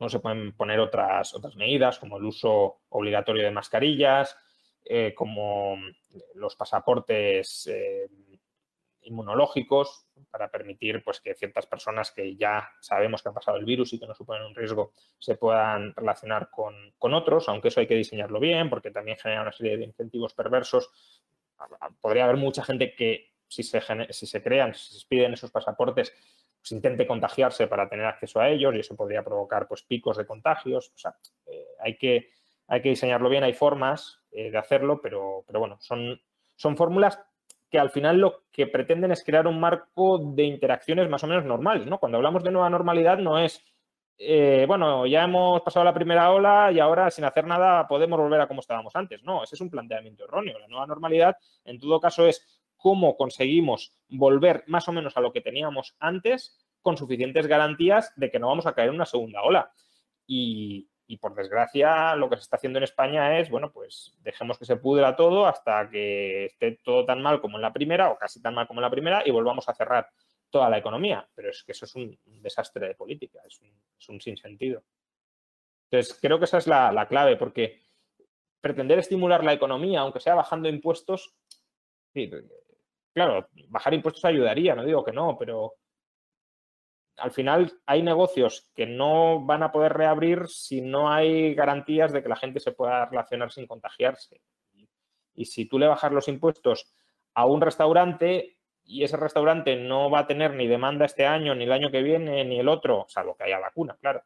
[0.01, 4.35] no se pueden poner otras, otras medidas como el uso obligatorio de mascarillas,
[4.83, 5.77] eh, como
[6.33, 8.09] los pasaportes eh,
[9.03, 13.93] inmunológicos para permitir pues, que ciertas personas que ya sabemos que han pasado el virus
[13.93, 17.87] y que no suponen un riesgo se puedan relacionar con, con otros, aunque eso hay
[17.87, 20.89] que diseñarlo bien porque también genera una serie de incentivos perversos.
[21.99, 26.13] Podría haber mucha gente que si se, si se crean, si se piden esos pasaportes,
[26.59, 30.25] pues intente contagiarse para tener acceso a ellos y eso podría provocar pues, picos de
[30.25, 30.91] contagios.
[30.95, 31.15] O sea,
[31.47, 32.29] eh, hay, que,
[32.67, 36.21] hay que diseñarlo bien, hay formas de hacerlo, pero, pero bueno, son,
[36.55, 37.19] son fórmulas
[37.71, 41.45] que al final lo que pretenden es crear un marco de interacciones más o menos
[41.45, 41.99] normales, ¿no?
[41.99, 43.63] Cuando hablamos de nueva normalidad no es,
[44.17, 48.41] eh, bueno, ya hemos pasado la primera ola y ahora sin hacer nada podemos volver
[48.41, 49.23] a como estábamos antes.
[49.23, 50.59] No, ese es un planteamiento erróneo.
[50.59, 55.31] La nueva normalidad, en todo caso, es cómo conseguimos volver más o menos a lo
[55.31, 59.43] que teníamos antes con suficientes garantías de que no vamos a caer en una segunda
[59.43, 59.71] ola.
[60.27, 64.57] Y, y por desgracia, lo que se está haciendo en España es, bueno, pues dejemos
[64.57, 68.17] que se pudra todo hasta que esté todo tan mal como en la primera o
[68.17, 70.09] casi tan mal como en la primera y volvamos a cerrar
[70.49, 71.27] toda la economía.
[71.35, 73.59] Pero es que eso es un desastre de política, es
[74.07, 74.83] un, sinsentido.
[75.89, 77.81] Entonces, creo que esa es la, clave, porque
[78.61, 81.35] pretender estimular la economía, aunque sea bajando impuestos,
[83.13, 85.73] claro, bajar impuestos ayudaría, no digo que no, pero
[87.21, 92.23] al final hay negocios que no van a poder reabrir si no hay garantías de
[92.23, 94.41] que la gente se pueda relacionar sin contagiarse.
[95.35, 96.93] Y si tú le bajas los impuestos
[97.33, 101.65] a un restaurante y ese restaurante no va a tener ni demanda este año, ni
[101.65, 104.23] el año que viene, ni el otro, salvo que haya vacuna, claro,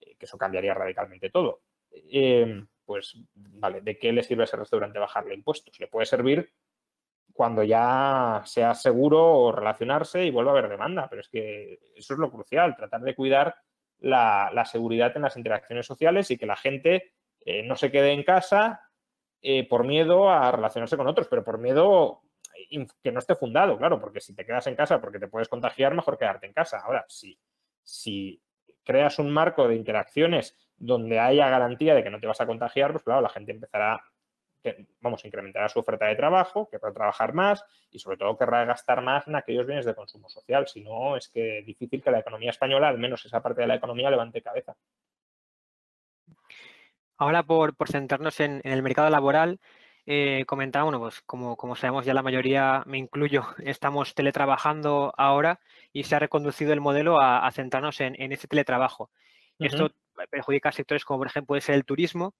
[0.00, 1.62] eh, que eso cambiaría radicalmente todo.
[1.90, 5.80] Eh, pues, vale, ¿de qué le sirve a ese restaurante bajarle impuestos?
[5.80, 6.52] Le puede servir
[7.34, 11.08] cuando ya sea seguro relacionarse y vuelva a haber demanda.
[11.10, 13.56] Pero es que eso es lo crucial, tratar de cuidar
[13.98, 17.12] la, seguridad en las interacciones sociales y que la gente
[17.44, 18.88] eh, no se quede en casa
[19.42, 22.22] eh, por miedo a relacionarse con otros, pero por miedo
[23.02, 25.92] que no esté fundado, claro, porque si te quedas en casa porque te puedes contagiar,
[25.92, 26.78] mejor quedarte en casa.
[26.78, 28.40] Ahora, si
[28.84, 32.92] creas un marco de interacciones donde haya garantía de que no te vas a contagiar,
[32.92, 34.02] pues claro, la gente empezará
[35.00, 39.26] vamos, incrementará su oferta de trabajo, querrá trabajar más y sobre todo querrá gastar más
[39.28, 40.66] en aquellos bienes de consumo social.
[40.66, 43.66] Si no, es que es difícil que la economía española, al menos esa parte de
[43.66, 44.76] la economía, levante cabeza.
[47.16, 49.60] Ahora, por, por centrarnos en, el mercado laboral,
[50.06, 55.60] eh, comentaba, bueno, pues como, como sabemos ya la mayoría, me incluyo, estamos teletrabajando ahora
[55.92, 59.10] y se ha reconducido el modelo a, centrarnos en, ese teletrabajo.
[59.58, 59.90] Esto
[60.30, 62.34] perjudica sectores como por ejemplo puede ser el turismo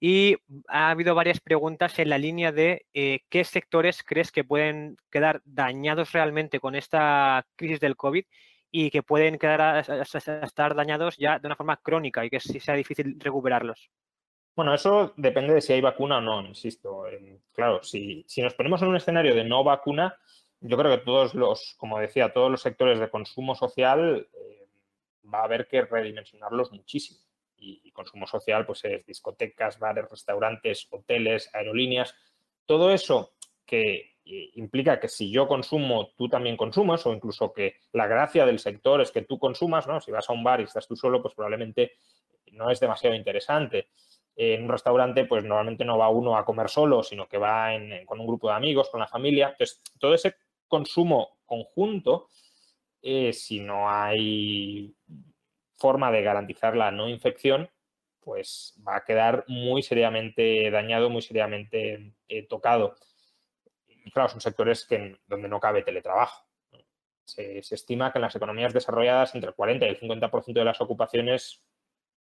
[0.00, 0.36] y
[0.68, 5.42] ha habido varias preguntas en la línea de eh, qué sectores crees que pueden quedar
[5.44, 8.24] dañados realmente con esta crisis del COVID
[8.72, 12.74] y que pueden quedar a, estar dañados ya de una forma crónica y que sea
[12.74, 13.90] difícil recuperarlos.
[14.56, 17.04] Bueno, eso depende de si hay vacuna o no, insisto.
[17.52, 20.16] Claro, si, si nos ponemos en un escenario de no vacuna,
[20.60, 24.49] yo creo que todos los, como decía, todos los sectores de consumo social eh,
[25.32, 27.20] va a haber que redimensionarlos muchísimo
[27.56, 32.14] y, consumo social, pues es discotecas, bares, restaurantes, hoteles, aerolíneas,
[32.64, 33.32] todo eso
[33.66, 38.46] que eh, implica que si yo consumo, tú también consumas, o incluso que la gracia
[38.46, 40.00] del sector es que tú consumas, ¿no?
[40.00, 41.92] Si vas a un bar y estás tú solo, pues probablemente
[42.52, 43.88] no es demasiado interesante.
[44.36, 47.70] En un restaurante, pues normalmente no va uno a comer solo, sino que va
[48.06, 49.50] con un grupo de amigos, con la familia.
[49.50, 52.28] Entonces, todo ese consumo conjunto,
[53.02, 54.94] eh, si no hay
[55.76, 57.70] forma de garantizar la no infección,
[58.20, 62.94] pues va a quedar muy seriamente dañado, muy seriamente eh, tocado.
[64.12, 66.46] Claro, son sectores que, donde no cabe teletrabajo.
[67.24, 70.80] Se, estima que en las economías desarrolladas entre el 40 y el 50% de las
[70.80, 71.62] ocupaciones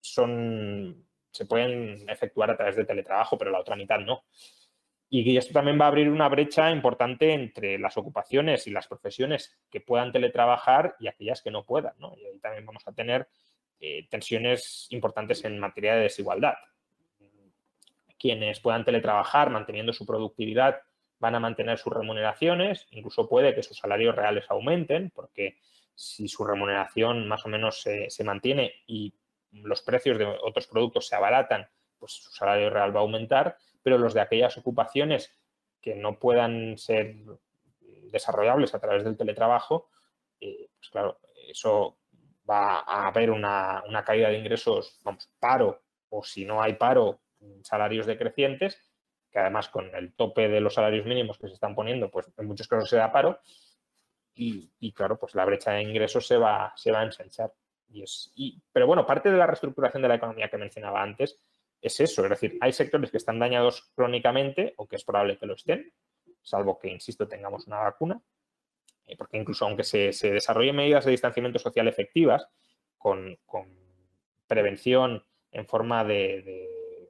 [0.00, 4.24] son, se pueden efectuar a través de teletrabajo, pero la otra mitad no.
[5.12, 9.58] Y esto también va a abrir una brecha importante entre las ocupaciones y las profesiones
[9.68, 11.94] que puedan teletrabajar y aquellas que no puedan.
[11.98, 12.14] ¿no?
[12.16, 13.26] Y ahí también vamos a tener
[13.80, 16.54] eh, tensiones importantes en materia de desigualdad.
[18.16, 20.80] Quienes puedan teletrabajar manteniendo su productividad
[21.18, 25.58] van a mantener sus remuneraciones, incluso puede que sus salarios reales aumenten, porque
[25.94, 29.12] si su remuneración más o menos se, mantiene y
[29.52, 31.68] los precios de otros productos se abaratan,
[31.98, 35.32] pues su salario real va a aumentar, pero los de aquellas ocupaciones
[35.80, 37.16] que no puedan ser
[38.10, 39.88] desarrollables a través del teletrabajo,
[40.40, 41.98] eh, pues claro, eso
[42.48, 47.20] va a haber una, una, caída de ingresos, vamos, paro, o si no hay paro,
[47.62, 48.80] salarios decrecientes,
[49.30, 52.46] que además con el tope de los salarios mínimos que se están poniendo, pues en
[52.46, 53.40] muchos casos se da paro,
[54.34, 57.52] y, claro, pues la brecha de ingresos se va, se va a ensanchar.
[57.88, 58.32] Y es,
[58.72, 61.38] pero bueno, parte de la reestructuración de la economía que mencionaba antes
[61.80, 65.46] es eso, es decir, hay sectores que están dañados crónicamente o que es probable que
[65.46, 65.92] lo estén,
[66.42, 68.20] salvo que, insisto, tengamos una vacuna,
[69.06, 72.46] eh, porque incluso aunque se, desarrollen medidas de distanciamiento social efectivas,
[72.98, 73.38] con,
[74.46, 77.08] prevención en forma de,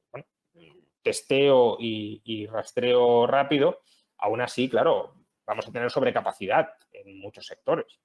[1.03, 3.81] testeo y, rastreo rápido,
[4.19, 5.15] aún así, claro,
[5.47, 7.99] vamos a tener sobrecapacidad en muchos sectores.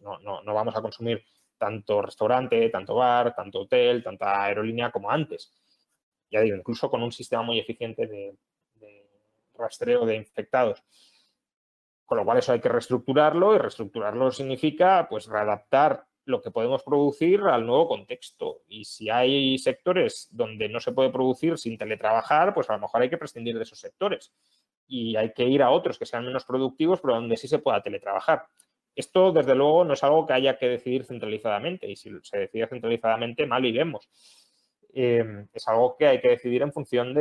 [0.00, 1.24] No, no, vamos a consumir
[1.58, 5.52] tanto restaurante, tanto bar, tanto hotel, tanta aerolínea como antes.
[6.30, 8.36] Ya digo, incluso con un sistema muy eficiente de,
[9.54, 10.82] rastreo de infectados.
[12.04, 16.82] Con lo cual eso hay que reestructurarlo y reestructurarlo significa pues readaptar lo que podemos
[16.82, 18.62] producir al nuevo contexto.
[18.68, 23.02] Y si hay sectores donde no se puede producir sin teletrabajar, pues a lo mejor
[23.02, 24.32] hay que prescindir de esos sectores.
[24.88, 27.80] Y hay que ir a otros que sean menos productivos, pero donde sí se pueda
[27.80, 28.46] teletrabajar.
[28.96, 31.88] Esto, desde luego, no es algo que haya que decidir centralizadamente.
[31.88, 34.08] Y si se decide centralizadamente, mal iremos.
[34.98, 37.12] Em, es algo que hay que decidir en función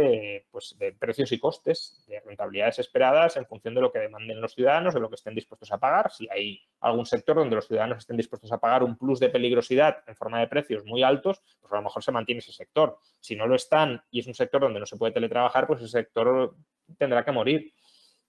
[0.50, 4.54] pues, de, precios y costes, de rentabilidades esperadas, en función de lo que demanden los
[4.54, 6.10] ciudadanos, de lo que estén dispuestos a pagar.
[6.10, 9.98] Si hay algún sector donde los ciudadanos estén dispuestos a pagar un plus de peligrosidad
[10.08, 12.98] en forma de precios muy altos, pues a lo mejor se mantiene ese sector.
[13.20, 15.90] Si no lo están y es un sector donde no se puede teletrabajar, pues ese
[15.90, 16.56] sector
[16.98, 17.74] tendrá que morir.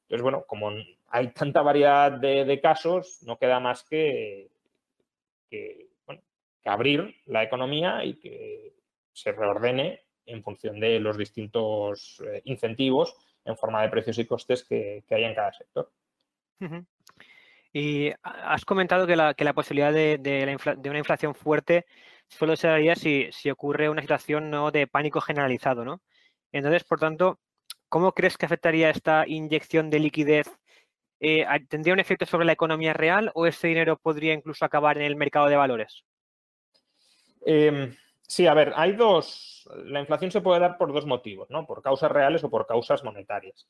[0.07, 0.71] Entonces, bueno, como
[1.09, 4.51] hay tanta variedad de, casos, no queda más que,
[5.51, 5.88] que
[6.64, 8.75] abrir la economía y que
[9.12, 14.64] se reordene en función de los distintos eh, incentivos en forma de precios y costes
[14.64, 15.90] que, hay en cada sector.
[17.73, 21.87] Y has comentado que la, posibilidad de, una inflación fuerte
[22.27, 24.71] solo se daría si, ocurre una situación ¿no?
[24.71, 26.01] de pánico generalizado, ¿no?
[26.51, 27.38] Entonces, por tanto,
[27.88, 30.49] ¿cómo crees que afectaría esta inyección de liquidez?
[31.20, 35.05] Eh, ¿Tendría un efecto sobre la economía real o ese dinero podría incluso acabar en
[35.05, 36.05] el mercado de valores?
[37.44, 37.94] Em,
[38.29, 39.68] Sí, a ver, hay dos.
[39.85, 41.66] La inflación se puede dar por dos motivos, ¿no?
[41.66, 43.68] Por causas reales o por causas monetarias.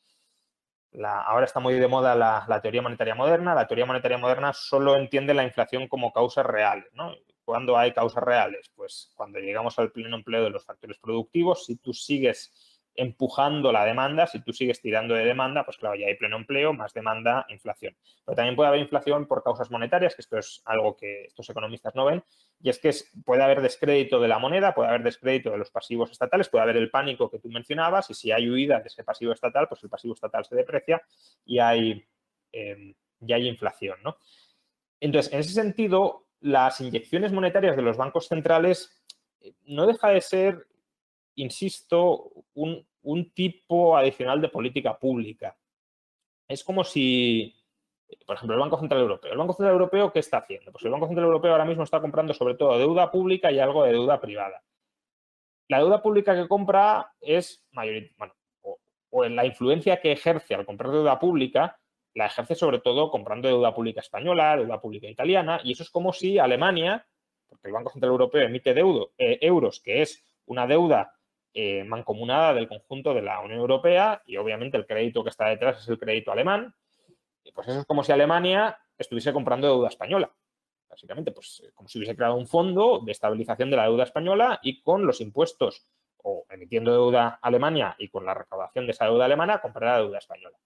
[1.02, 3.54] ahora está muy de moda la, teoría monetaria moderna.
[3.54, 7.14] La teoría monetaria moderna solo entiende la inflación como causas reales, ¿no?
[7.44, 8.70] ¿Cuándo hay causas reales?
[8.74, 12.52] Pues cuando llegamos al pleno empleo de los factores productivos, si tú sigues
[12.96, 16.72] empujando la demanda, si tú sigues tirando de demanda, pues claro, ya hay pleno empleo,
[16.72, 17.96] más demanda, inflación.
[18.24, 21.94] Pero también puede haber inflación por causas monetarias, que esto es algo que estos economistas
[21.94, 22.24] no ven,
[22.60, 22.90] y es que
[23.24, 26.76] puede haber descrédito de la moneda, puede haber descrédito de los pasivos estatales, puede haber
[26.76, 29.90] el pánico que tú mencionabas, y si hay huida de ese pasivo estatal, pues el
[29.90, 31.02] pasivo estatal se deprecia
[31.44, 32.04] y hay,
[32.52, 32.94] eh,
[33.28, 34.16] hay inflación, ¿no?
[35.00, 38.90] Entonces, en ese sentido, las inyecciones monetarias de los bancos centrales
[39.40, 40.66] eh, no deja de ser
[41.36, 42.86] insisto, un,
[43.34, 45.56] tipo adicional de política pública.
[46.48, 47.54] Es como si,
[48.26, 49.32] por ejemplo, el Banco Central Europeo.
[49.32, 50.72] ¿El Banco Central Europeo qué está haciendo?
[50.72, 53.84] Pues el Banco Central Europeo ahora mismo está comprando sobre todo deuda pública y algo
[53.84, 54.62] de deuda privada.
[55.68, 58.78] La deuda pública que compra es mayoritaria, bueno, o,
[59.10, 61.78] o la influencia que ejerce al comprar deuda pública
[62.16, 66.14] la ejerce sobre todo comprando deuda pública española, deuda pública italiana, y eso es como
[66.14, 67.06] si Alemania,
[67.46, 71.12] porque el Banco Central Europeo emite deudo, eh, euros, que es una deuda
[71.58, 75.80] eh, mancomunada del conjunto de la Unión Europea y obviamente el crédito que está detrás
[75.80, 76.74] es el crédito alemán.
[77.54, 80.30] Pues eso es como si Alemania estuviese comprando deuda española.
[80.86, 84.60] Básicamente, pues eh, como si hubiese creado un fondo de estabilización de la deuda española
[84.62, 85.86] y con los impuestos
[86.18, 90.58] o emitiendo deuda Alemania y con la recaudación de esa deuda alemana, comprará deuda española.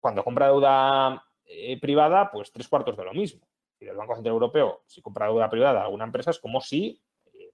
[0.00, 3.46] Cuando compra deuda eh, privada, pues tres cuartos de lo mismo.
[3.78, 7.02] Y el Banco Central Europeo, si compra deuda privada a alguna empresa, es como si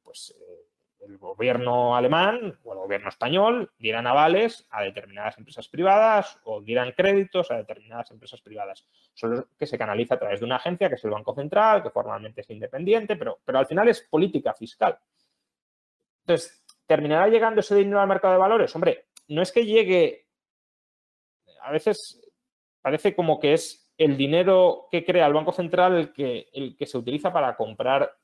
[0.04, 0.32] pues,
[1.06, 6.92] el gobierno alemán o el gobierno español dieran avales a determinadas empresas privadas o dieran
[6.92, 8.86] créditos a determinadas empresas privadas.
[9.14, 11.90] Solo que se canaliza a través de una agencia que es el Banco Central, que
[11.90, 14.98] formalmente es independiente, pero, pero al final es política fiscal.
[16.20, 18.74] Entonces, ¿terminará llegando ese dinero al mercado de valores?
[18.74, 20.26] Hombre, no es que llegue,
[21.60, 22.20] a veces
[22.80, 26.86] parece como que es el dinero que crea el Banco Central el que, el que
[26.86, 28.16] se utiliza para comprar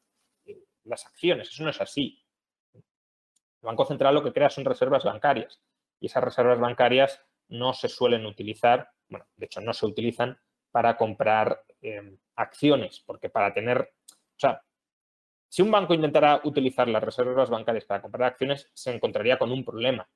[0.45, 1.49] eh, las acciones.
[1.49, 2.20] Eso no es así.
[3.63, 5.61] El Banco Central lo que crea son reservas bancarias
[6.01, 10.39] y esas reservas bancarias no se suelen utilizar, bueno, de hecho no se utilizan
[10.71, 14.63] para comprar em, acciones, porque para tener, o sea,
[15.49, 19.65] si un banco intentara utilizar las reservas bancarias para comprar acciones, se encontraría con un
[19.65, 20.09] problema.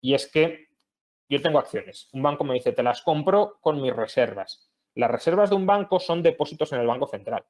[0.00, 0.68] Y es que
[1.28, 2.08] yo tengo acciones.
[2.12, 4.70] Un banco me dice, te las compro con mis reservas.
[4.94, 7.44] Las reservas de un banco son depósitos en el Banco Central.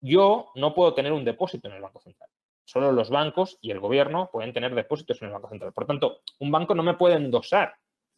[0.00, 2.30] Yo no puedo tener un depósito en el Banco Central.
[2.68, 5.72] Solo los bancos y el gobierno pueden tener depósitos en el Banco Central.
[5.72, 7.74] Por tanto, un banco no me puede endosar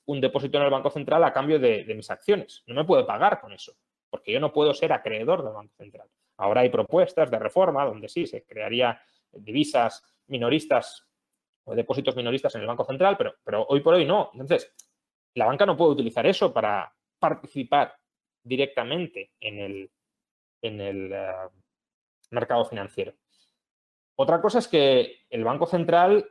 [0.06, 2.64] un depósito en el Banco Central a cambio de, mis acciones.
[2.66, 3.76] No me puede pagar con eso,
[4.10, 6.08] porque yo no puedo ser acreedor del Banco Central.
[6.36, 11.06] Ahora hay propuestas de reforma donde sí, se crearía divisas minoristas
[11.62, 14.30] o depósitos minoristas en el Banco Central, pero, pero hoy por hoy no.
[14.32, 14.74] Entonces,
[15.34, 17.94] la banca no puede utilizar eso para participar
[18.42, 19.90] directamente en el,
[20.60, 21.48] en el eh,
[22.32, 23.14] mercado financiero.
[24.22, 26.30] Otra cosa es que el Banco Central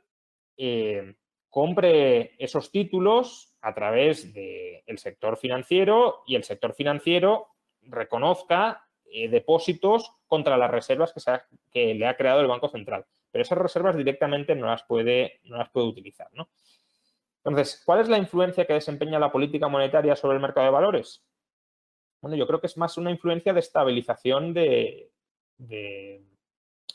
[0.55, 1.15] eh,
[1.49, 7.47] compre esos títulos a través del sector financiero y el sector financiero
[7.81, 11.15] reconozca eh, depósitos contra las reservas
[11.71, 13.07] que, le ha creado el Banco Central.
[13.31, 16.29] Pero esas reservas directamente no las puede, no las puede utilizar.
[17.43, 21.25] Entonces, ¿cuál es la influencia que desempeña la política monetaria sobre el mercado de valores?
[22.21, 25.09] Bueno, yo creo que es más una influencia de estabilización de,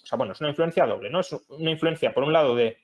[0.05, 1.21] o sea, bueno, es una influencia doble, ¿no?
[1.21, 2.77] Es una influencia, por un lado, de,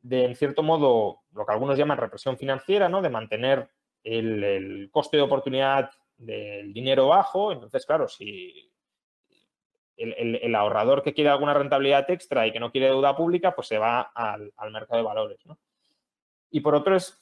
[0.00, 3.02] de en cierto modo, lo que algunos llaman represión financiera, ¿no?
[3.02, 3.68] De mantener
[4.04, 7.52] el, el coste de oportunidad del dinero bajo.
[7.52, 8.70] Entonces, claro, si
[9.96, 13.78] el, ahorrador que quiere alguna rentabilidad extra y que no quiere deuda pública, pues se
[13.78, 15.38] va al, mercado de valores.
[16.50, 17.18] Y por otro es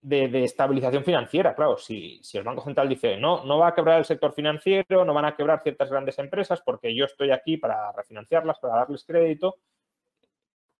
[0.00, 1.54] de, estabilización financiera.
[1.54, 5.14] Claro, si, el Banco Central dice no, no va a quebrar el sector financiero, no
[5.14, 9.56] van a quebrar ciertas grandes empresas porque yo estoy aquí para refinanciarlas, para darles crédito,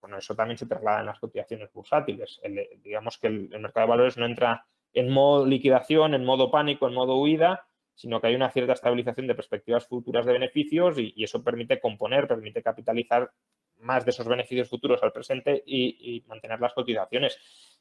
[0.00, 2.40] bueno, eso también se traslada en las cotizaciones bursátiles.
[2.82, 6.94] digamos que el mercado de valores no entra en modo liquidación, en modo pánico, en
[6.94, 11.42] modo huida, sino que hay una cierta estabilización de perspectivas futuras de beneficios y, eso
[11.42, 13.30] permite componer, permite capitalizar
[13.78, 17.38] más de esos beneficios futuros al presente y, mantener las cotizaciones.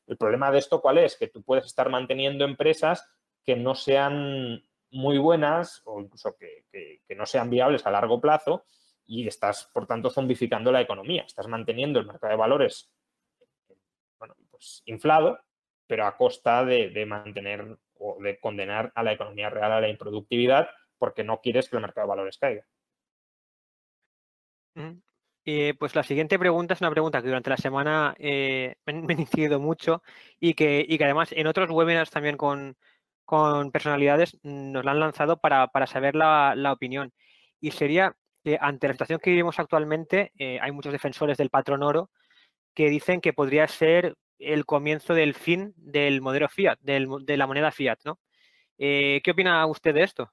[0.07, 1.17] El problema de esto, ¿cuál es?
[1.17, 3.09] Que tú puedes estar manteniendo empresas
[3.43, 6.65] que no sean muy buenas o incluso que,
[7.15, 8.65] no sean viables a largo plazo
[9.05, 11.23] y estás, por tanto, zombificando la economía.
[11.23, 12.91] Estás manteniendo el mercado de valores
[14.49, 15.39] pues, inflado
[15.87, 20.69] pero a costa de, mantener o de condenar a la economía real a la improductividad
[20.97, 22.65] porque no quieres que el mercado de valores caiga.
[25.79, 29.61] Pues la siguiente pregunta es una pregunta que durante la semana eh, me, han incidido
[29.61, 30.03] mucho
[30.41, 32.75] y que, además en otros webinars también con,
[33.71, 37.13] personalidades nos la han lanzado para, saber la, opinión.
[37.61, 41.81] Y sería que ante la situación que vivimos actualmente, eh, hay muchos defensores del patrón
[41.81, 42.09] oro
[42.73, 47.71] que dicen que podría ser el comienzo del fin del modelo fiat, de la moneda
[47.71, 48.19] fiat, ¿no?
[48.77, 50.31] Eh, ¿Qué opina usted de esto?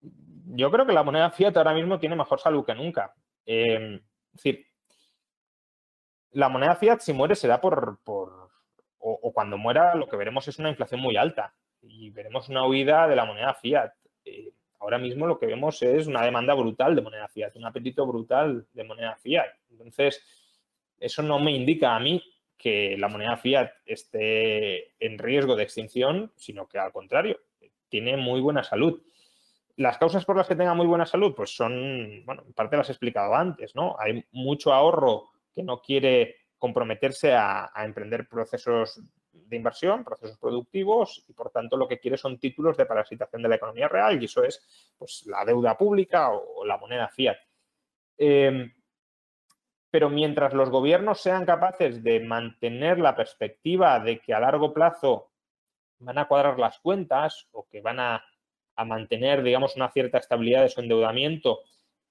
[0.00, 3.14] Yo creo que la moneda fiat ahora mismo tiene mejor salud que nunca.
[3.52, 4.66] Em, es decir,
[6.30, 7.98] la moneda fiat si muere será por,
[8.98, 13.08] o, cuando muera lo que veremos es una inflación muy alta y veremos una huida
[13.08, 13.92] de la moneda fiat.
[14.24, 18.06] Eh, ahora mismo lo que vemos es una demanda brutal de moneda fiat, un apetito
[18.06, 19.50] brutal de moneda fiat.
[19.68, 20.24] Entonces,
[21.00, 22.22] eso no me indica a mí
[22.56, 27.40] que la moneda fiat esté en riesgo de extinción, sino que al contrario,
[27.88, 29.02] tiene muy buena salud.
[29.80, 32.90] Las causas por las que tenga muy buena salud, pues son, bueno, en parte las
[32.90, 33.96] he explicado antes, ¿no?
[33.98, 39.00] Hay mucho ahorro que no quiere comprometerse a, emprender procesos
[39.32, 43.48] de inversión, procesos productivos, y por tanto lo que quiere son títulos de parasitación de
[43.48, 47.38] la economía real, y eso es pues, la deuda pública o, la moneda fiat.
[48.18, 48.70] Em,
[49.90, 55.30] pero mientras los gobiernos sean capaces de mantener la perspectiva de que a largo plazo
[56.00, 58.22] van a cuadrar las cuentas o que van a,
[58.84, 61.60] mantener, digamos, una cierta estabilidad de su endeudamiento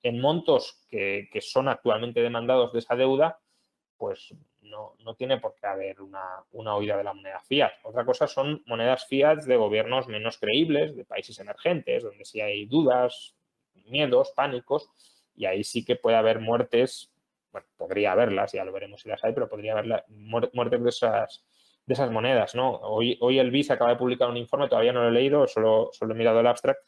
[0.03, 3.39] en montos que, son actualmente demandados de esa deuda,
[3.97, 7.72] pues no, tiene por qué haber una, una huida de la moneda fiat.
[7.84, 12.65] Otra cosa son monedas fiat de gobiernos menos creíbles, de países emergentes, donde sí hay
[12.65, 13.36] dudas,
[13.86, 14.89] miedos, pánicos,
[15.36, 17.11] y ahí sí que puede haber muertes
[17.51, 21.43] bueno, podría haberlas, ya lo veremos si las hay, pero podría haber muertes de esas,
[21.90, 22.70] de esas monedas, ¿no?
[22.70, 25.90] Hoy, hoy el BIS acaba de publicar un informe, todavía no lo he leído, solo,
[25.92, 26.80] solo he mirado el abstract,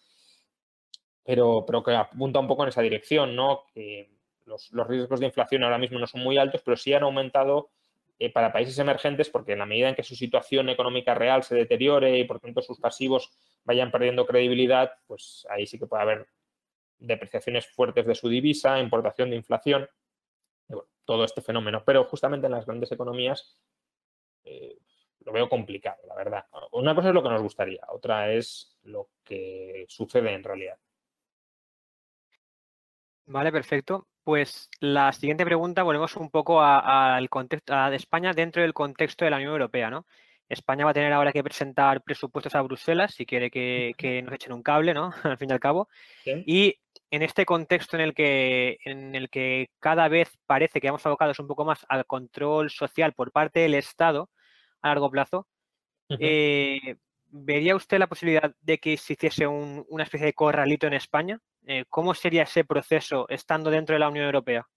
[1.24, 3.64] pero, pero que apunta un poco en esa dirección, ¿no?
[3.74, 4.12] Que
[4.46, 7.72] los, riesgos de inflación ahora mismo no son muy altos, pero sí han aumentado
[8.20, 11.56] eh, para países emergentes porque en la medida en que su situación económica real se
[11.56, 13.32] deteriore y por tanto sus pasivos
[13.64, 16.28] vayan perdiendo credibilidad, pues ahí sí que puede haber
[17.00, 19.90] depreciaciones fuertes de su divisa, importación de inflación
[21.06, 21.82] todo este fenómeno.
[21.84, 23.58] Pero justamente en las grandes economías,
[24.44, 24.78] eh,
[25.26, 26.46] lo veo complicado, la verdad.
[26.72, 30.78] Una cosa es lo que nos gustaría, otra es lo que sucede en realidad.
[33.26, 34.08] Vale, perfecto.
[34.24, 39.32] Pues la siguiente pregunta, volvemos un poco al contexto de España dentro del contexto de
[39.32, 40.06] la Unión Europea, ¿no?
[40.50, 44.52] España va a tener ahora que presentar presupuestos a Bruselas si quiere que, nos echen
[44.52, 45.12] un cable, ¿no?
[45.24, 45.88] al fin y al cabo.
[46.26, 46.76] Y
[47.10, 51.40] en este contexto en el que en el que cada vez parece que vamos abocados
[51.40, 54.30] un poco más al control social por parte del Estado
[54.82, 55.48] a largo plazo,
[56.20, 56.96] eh,
[57.30, 61.40] ¿vería usted la posibilidad de que se hiciese una especie de corralito en España?
[61.66, 64.68] Eh, ¿Cómo sería ese proceso estando dentro de la Unión Europea?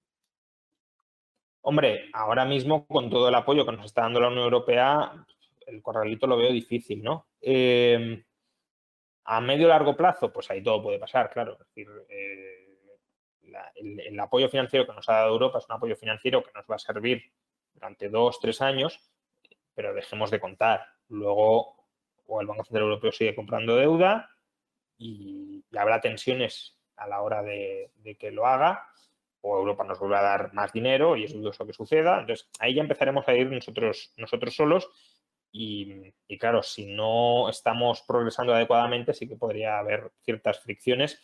[1.63, 5.13] Hombre, ahora mismo con todo el apoyo que nos está dando la Unión Europea,
[5.67, 7.27] el corralito lo veo difícil, ¿no?
[7.41, 8.23] Em,
[9.25, 11.55] a medio largo plazo, pues ahí todo puede pasar, claro.
[11.55, 12.65] Es decir, eh,
[13.77, 16.77] el, apoyo financiero que nos ha dado Europa es un apoyo financiero que nos va
[16.77, 17.23] a servir
[17.73, 19.01] durante dos, tres años,
[19.75, 20.87] pero dejemos de contar.
[21.09, 21.77] Luego,
[22.27, 24.31] o el Banco Central Europeo sigue comprando deuda
[24.99, 28.87] y, habrá tensiones a la hora de, que lo haga,
[29.41, 32.21] o Europa nos vuelve a dar más dinero y es dudoso que suceda.
[32.21, 34.89] Entonces, ahí ya empezaremos a ir nosotros, nosotros solos
[35.57, 41.21] y, claro, si no estamos progresando adecuadamente, sí que podría haber ciertas fricciones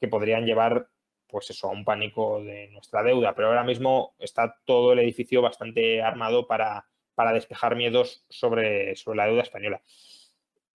[0.00, 0.88] que podrían llevar
[1.26, 3.34] pues eso, a un pánico de nuestra deuda.
[3.34, 9.16] Pero ahora mismo está todo el edificio bastante armado para, para despejar miedos sobre, sobre
[9.16, 9.82] la deuda española.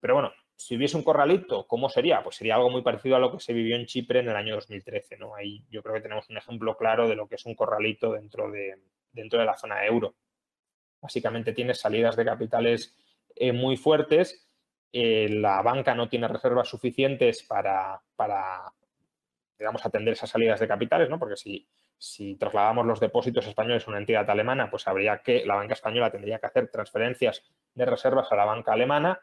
[0.00, 2.22] Pero bueno, si hubiese un corralito, ¿cómo sería?
[2.22, 4.54] Pues sería algo muy parecido a lo que se vivió en Chipre en el año
[4.56, 5.34] 2013, ¿no?
[5.34, 8.50] Ahí yo creo que tenemos un ejemplo claro de lo que es un corralito dentro
[8.50, 8.76] de,
[9.12, 10.14] dentro de la zona euro.
[11.00, 12.94] Básicamente tienes salidas de capitales
[13.36, 14.50] eh, muy fuertes,
[14.92, 18.72] eh, la banca no tiene reservas suficientes para, para,
[19.58, 21.18] digamos, atender esas salidas de capitales, ¿no?
[21.18, 21.66] Porque si,
[22.00, 26.10] si trasladamos los depósitos españoles a una entidad alemana, pues habría que, la banca española
[26.10, 27.42] tendría que hacer transferencias
[27.74, 29.20] de reservas a la banca alemana.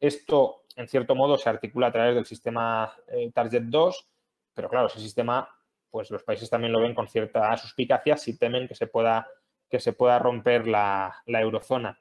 [0.00, 4.08] Esto, en cierto modo, se articula a través del sistema eh, Target 2,
[4.54, 5.46] pero claro, ese sistema,
[5.90, 9.28] pues los países también lo ven con cierta suspicacia si temen que se pueda,
[9.68, 12.00] que se pueda romper la, eurozona.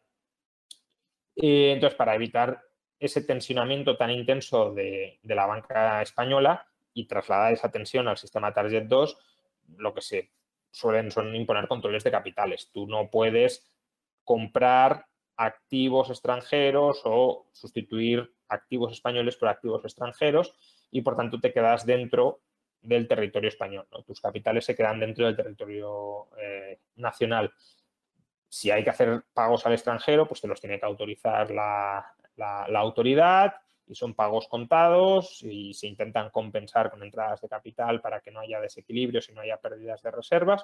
[1.35, 2.63] entonces, para evitar
[2.97, 8.53] ese tensionamiento tan intenso de, de, la banca española y trasladar esa tensión al sistema
[8.53, 9.17] Target 2,
[9.77, 10.31] lo que se
[10.71, 12.69] suelen son imponer controles de capitales.
[12.71, 13.65] Tú no puedes
[14.23, 15.05] comprar
[15.35, 20.53] activos extranjeros o sustituir activos españoles por activos extranjeros
[20.91, 22.41] y por tanto te quedas dentro
[22.81, 23.87] del territorio español.
[24.05, 27.51] Tus capitales se quedan dentro del territorio eh, nacional.
[28.49, 32.05] Si hay que hacer pagos al extranjero, pues te los tiene que autorizar la,
[32.35, 33.55] la autoridad
[33.87, 38.39] y son pagos contados y se intentan compensar con entradas de capital para que no
[38.39, 40.63] haya desequilibrios y no haya pérdidas de reservas.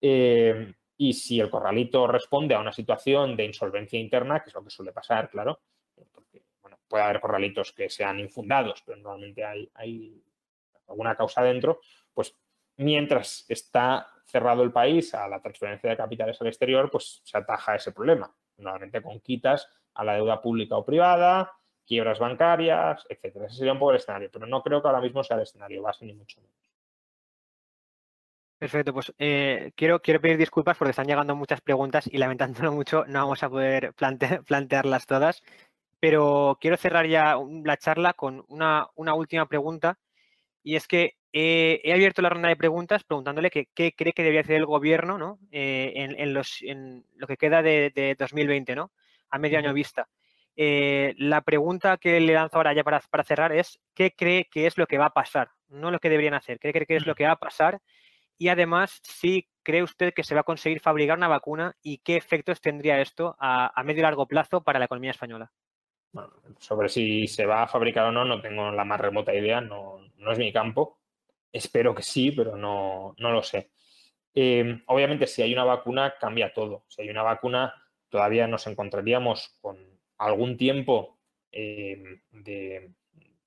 [0.00, 4.62] Eh, y si el corralito responde a una situación de insolvencia interna, que es lo
[4.62, 5.60] que suele pasar, claro,
[6.12, 6.42] porque
[6.88, 10.22] puede haber corralitos que sean infundados, pero normalmente hay, hay
[10.88, 11.80] alguna causa dentro,
[12.12, 12.36] pues
[12.76, 17.76] mientras está cerrado el país a la transferencia de capitales al exterior, pues se ataja
[17.76, 21.52] ese problema, normalmente con quitas a la deuda pública o privada,
[21.86, 23.46] quiebras bancarias, etcétera.
[23.46, 25.82] Ese sería un poco el escenario, pero no creo que ahora mismo sea el escenario
[25.82, 26.56] base ni mucho menos.
[28.58, 33.04] Perfecto, pues eh, quiero, quiero pedir disculpas porque están llegando muchas preguntas y lamentándolo mucho
[33.06, 33.92] no vamos a poder
[34.46, 35.42] plantearlas todas,
[36.00, 39.98] pero quiero cerrar ya la charla con una, última pregunta
[40.62, 44.56] y es que he abierto la ronda de preguntas preguntándole qué cree que debería hacer
[44.56, 45.40] el gobierno ¿no?
[45.50, 48.92] Eh, en, los, en, lo que queda de, de 2020, ¿no?
[49.34, 50.08] a medio año vista.
[50.56, 54.78] Eh, la pregunta que le lanzo ahora ya para, cerrar es, ¿qué cree que es
[54.78, 55.50] lo que va a pasar?
[55.68, 57.80] No lo que deberían hacer, ¿qué cree que es lo que va a pasar?
[58.38, 62.16] Y además, si cree usted que se va a conseguir fabricar una vacuna y qué
[62.16, 65.50] efectos tendría esto a, medio y largo plazo para la economía española.
[66.58, 70.00] sobre si se va a fabricar o no, no tengo la más remota idea, no,
[70.30, 70.98] es mi campo.
[71.52, 73.70] Espero que sí, pero no, lo sé.
[74.34, 76.84] Eh, obviamente, si hay una vacuna, cambia todo.
[76.88, 77.72] Si hay una vacuna,
[78.08, 81.18] todavía nos encontraríamos con algún tiempo
[81.52, 82.92] eh, de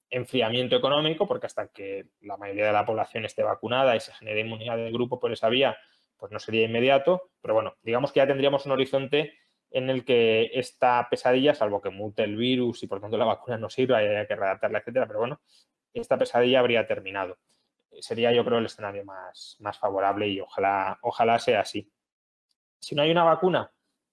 [0.09, 4.41] enfriamiento económico, porque hasta que la mayoría de la población esté vacunada y se genere
[4.41, 5.77] inmunidad de grupo por esa vía,
[6.17, 7.29] pues no sería inmediato.
[7.41, 9.33] Pero bueno, digamos que ya tendríamos un horizonte
[9.69, 13.57] en el que esta pesadilla, salvo que mute el virus y por tanto la vacuna
[13.57, 15.41] no sirva y haya que redactarla, etcétera, pero bueno,
[15.93, 17.37] esta pesadilla habría terminado.
[17.99, 21.91] Sería, yo creo, el escenario más, más favorable y ojalá, ojalá sea así.
[22.79, 23.71] Si no hay una vacuna,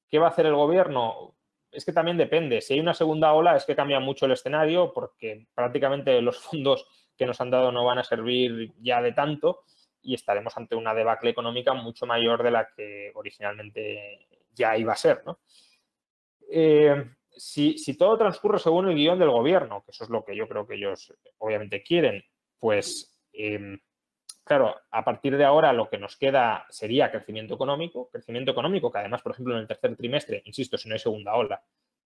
[0.08, 1.33] ¿qué va a hacer el gobierno?
[1.74, 2.60] Es que también depende.
[2.60, 6.86] Si hay una segunda ola es que cambia mucho el escenario porque prácticamente los fondos
[7.16, 9.64] que nos han dado no van a servir ya de tanto
[10.02, 14.96] y estaremos ante una debacle económica mucho mayor de la que originalmente ya iba a
[14.96, 15.22] ser.
[16.50, 17.04] eh,
[17.36, 20.66] si, todo transcurre según el guion del gobierno, que eso es lo que yo creo
[20.66, 22.22] que ellos obviamente quieren,
[22.58, 23.78] pues em,
[24.44, 28.98] claro, a partir de ahora lo que nos queda sería crecimiento económico, crecimiento económico que
[28.98, 31.62] además, por ejemplo, en el tercer trimestre, insisto, si no hay segunda ola,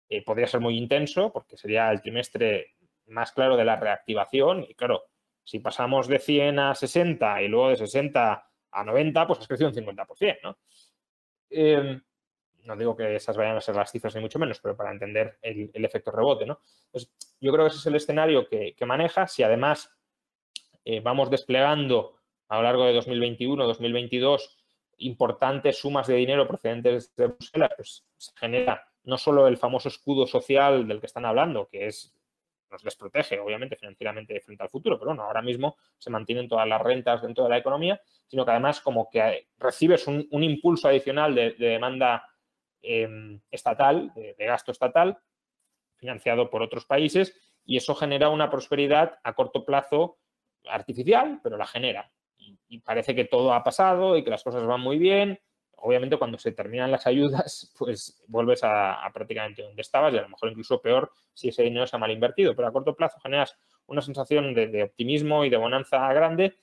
[0.07, 2.75] eh, podría ser muy intenso porque sería el trimestre
[3.07, 5.03] más claro de la reactivación y claro,
[5.43, 9.69] si pasamos de 100 a 60 y luego de 60 a 90, pues has crecido
[9.69, 10.57] un 50%, ¿no?
[11.49, 12.01] Em,
[12.65, 15.39] no digo que esas vayan a ser las cifras ni mucho menos, pero para entender
[15.41, 16.59] el, efecto rebote, ¿no?
[16.91, 19.27] Pues yo creo que ese es el escenario que, maneja.
[19.27, 19.91] Si además
[20.86, 22.18] eh, vamos desplegando
[22.49, 24.57] a lo largo de 2021, 2022,
[24.97, 30.27] importantes sumas de dinero procedentes de Bruselas, pues se genera no solo el famoso escudo
[30.27, 32.13] social del que están hablando, que es
[32.71, 36.81] nos desprotege, obviamente, financieramente frente al futuro, pero bueno, ahora mismo se mantienen todas las
[36.81, 41.55] rentas dentro de la economía, sino que además como que recibes un, impulso adicional de,
[41.57, 42.23] demanda
[42.81, 45.17] em, estatal, de, gasto estatal,
[45.95, 47.35] financiado por otros países,
[47.65, 50.17] y eso genera una prosperidad a corto plazo
[50.65, 52.11] artificial, pero la genera.
[52.67, 55.39] Y parece que todo ha pasado y que las cosas van muy bien
[55.81, 60.29] obviamente cuando se terminan las ayudas, pues vuelves a, prácticamente donde estabas y a lo
[60.29, 62.55] mejor incluso peor si ese dinero se ha mal invertido.
[62.55, 63.55] Pero a corto plazo generas
[63.87, 66.55] una sensación de, optimismo y de bonanza grande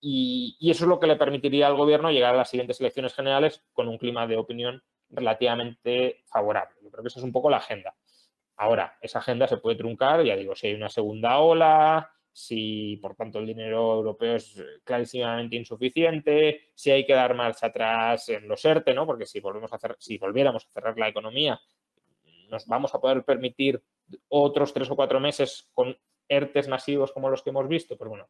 [0.00, 3.62] y, eso es lo que le permitiría al gobierno llegar a las siguientes elecciones generales
[3.72, 6.76] con un clima de opinión relativamente favorable.
[6.82, 7.94] Yo creo que esa es un poco la agenda.
[8.56, 13.14] Ahora, esa agenda se puede truncar, ya digo, si hay una segunda ola, si por
[13.14, 18.48] tanto el dinero europeo es eh, clarísimamente insuficiente, si hay que dar marcha atrás en
[18.48, 19.06] los ERTE, ¿no?
[19.06, 21.60] porque si, volvemos a hacer, si volviéramos a cerrar la economía,
[22.48, 23.82] nos vamos a poder permitir
[24.28, 25.96] otros tres o cuatro meses con
[26.28, 28.28] ERTES masivos como los que hemos visto, pero bueno,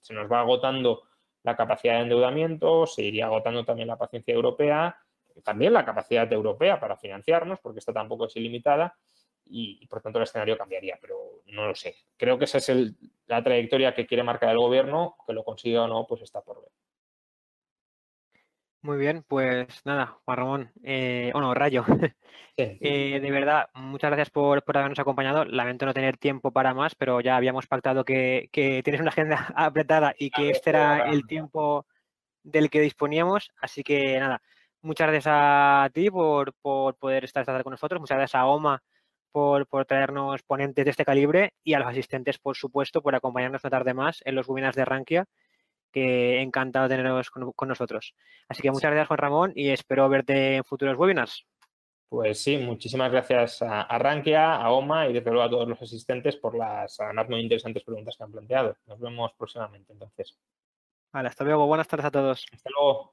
[0.00, 1.02] se nos va agotando
[1.42, 4.98] la capacidad de endeudamiento, se iría agotando también la paciencia europea,
[5.44, 8.96] también la capacidad europea para financiarnos, porque esta tampoco es ilimitada,
[9.48, 11.94] y, por tanto el escenario cambiaría, pero no lo sé.
[12.16, 12.70] Creo que esa es
[13.26, 16.62] la trayectoria que quiere marcar el gobierno, que lo consiga o no, pues está por
[16.62, 16.70] ver.
[18.82, 21.84] Muy bien, pues nada, Juan Ramón, eh, o no, Rayo.
[22.58, 25.44] Eh, de verdad, muchas gracias por, habernos acompañado.
[25.44, 30.14] Lamento no tener tiempo para más, pero ya habíamos pactado que, tienes una agenda apretada
[30.18, 31.84] y que este era el tiempo
[32.42, 33.50] del que disponíamos.
[33.60, 34.40] Así que nada,
[34.80, 38.00] muchas gracias a ti por, por poder estar esta tarde con nosotros.
[38.00, 38.82] Muchas gracias a OMA
[39.36, 43.70] por, traernos ponentes de este calibre y a los asistentes, por supuesto, por acompañarnos una
[43.70, 45.26] tarde más en los webinars de Rankia,
[45.92, 48.14] que encantado de teneros con, nosotros.
[48.48, 51.44] Así que muchas gracias, Juan Ramón, y espero verte en futuros webinars.
[52.08, 55.82] Pues sí, muchísimas gracias a, a Rankia, a OMA y desde luego a todos los
[55.82, 58.74] asistentes por las además muy interesantes preguntas que han planteado.
[58.86, 60.34] Nos vemos próximamente, entonces.
[61.12, 61.66] Vale, hasta luego.
[61.66, 62.46] Buenas tardes a todos.
[62.50, 63.12] Hasta luego.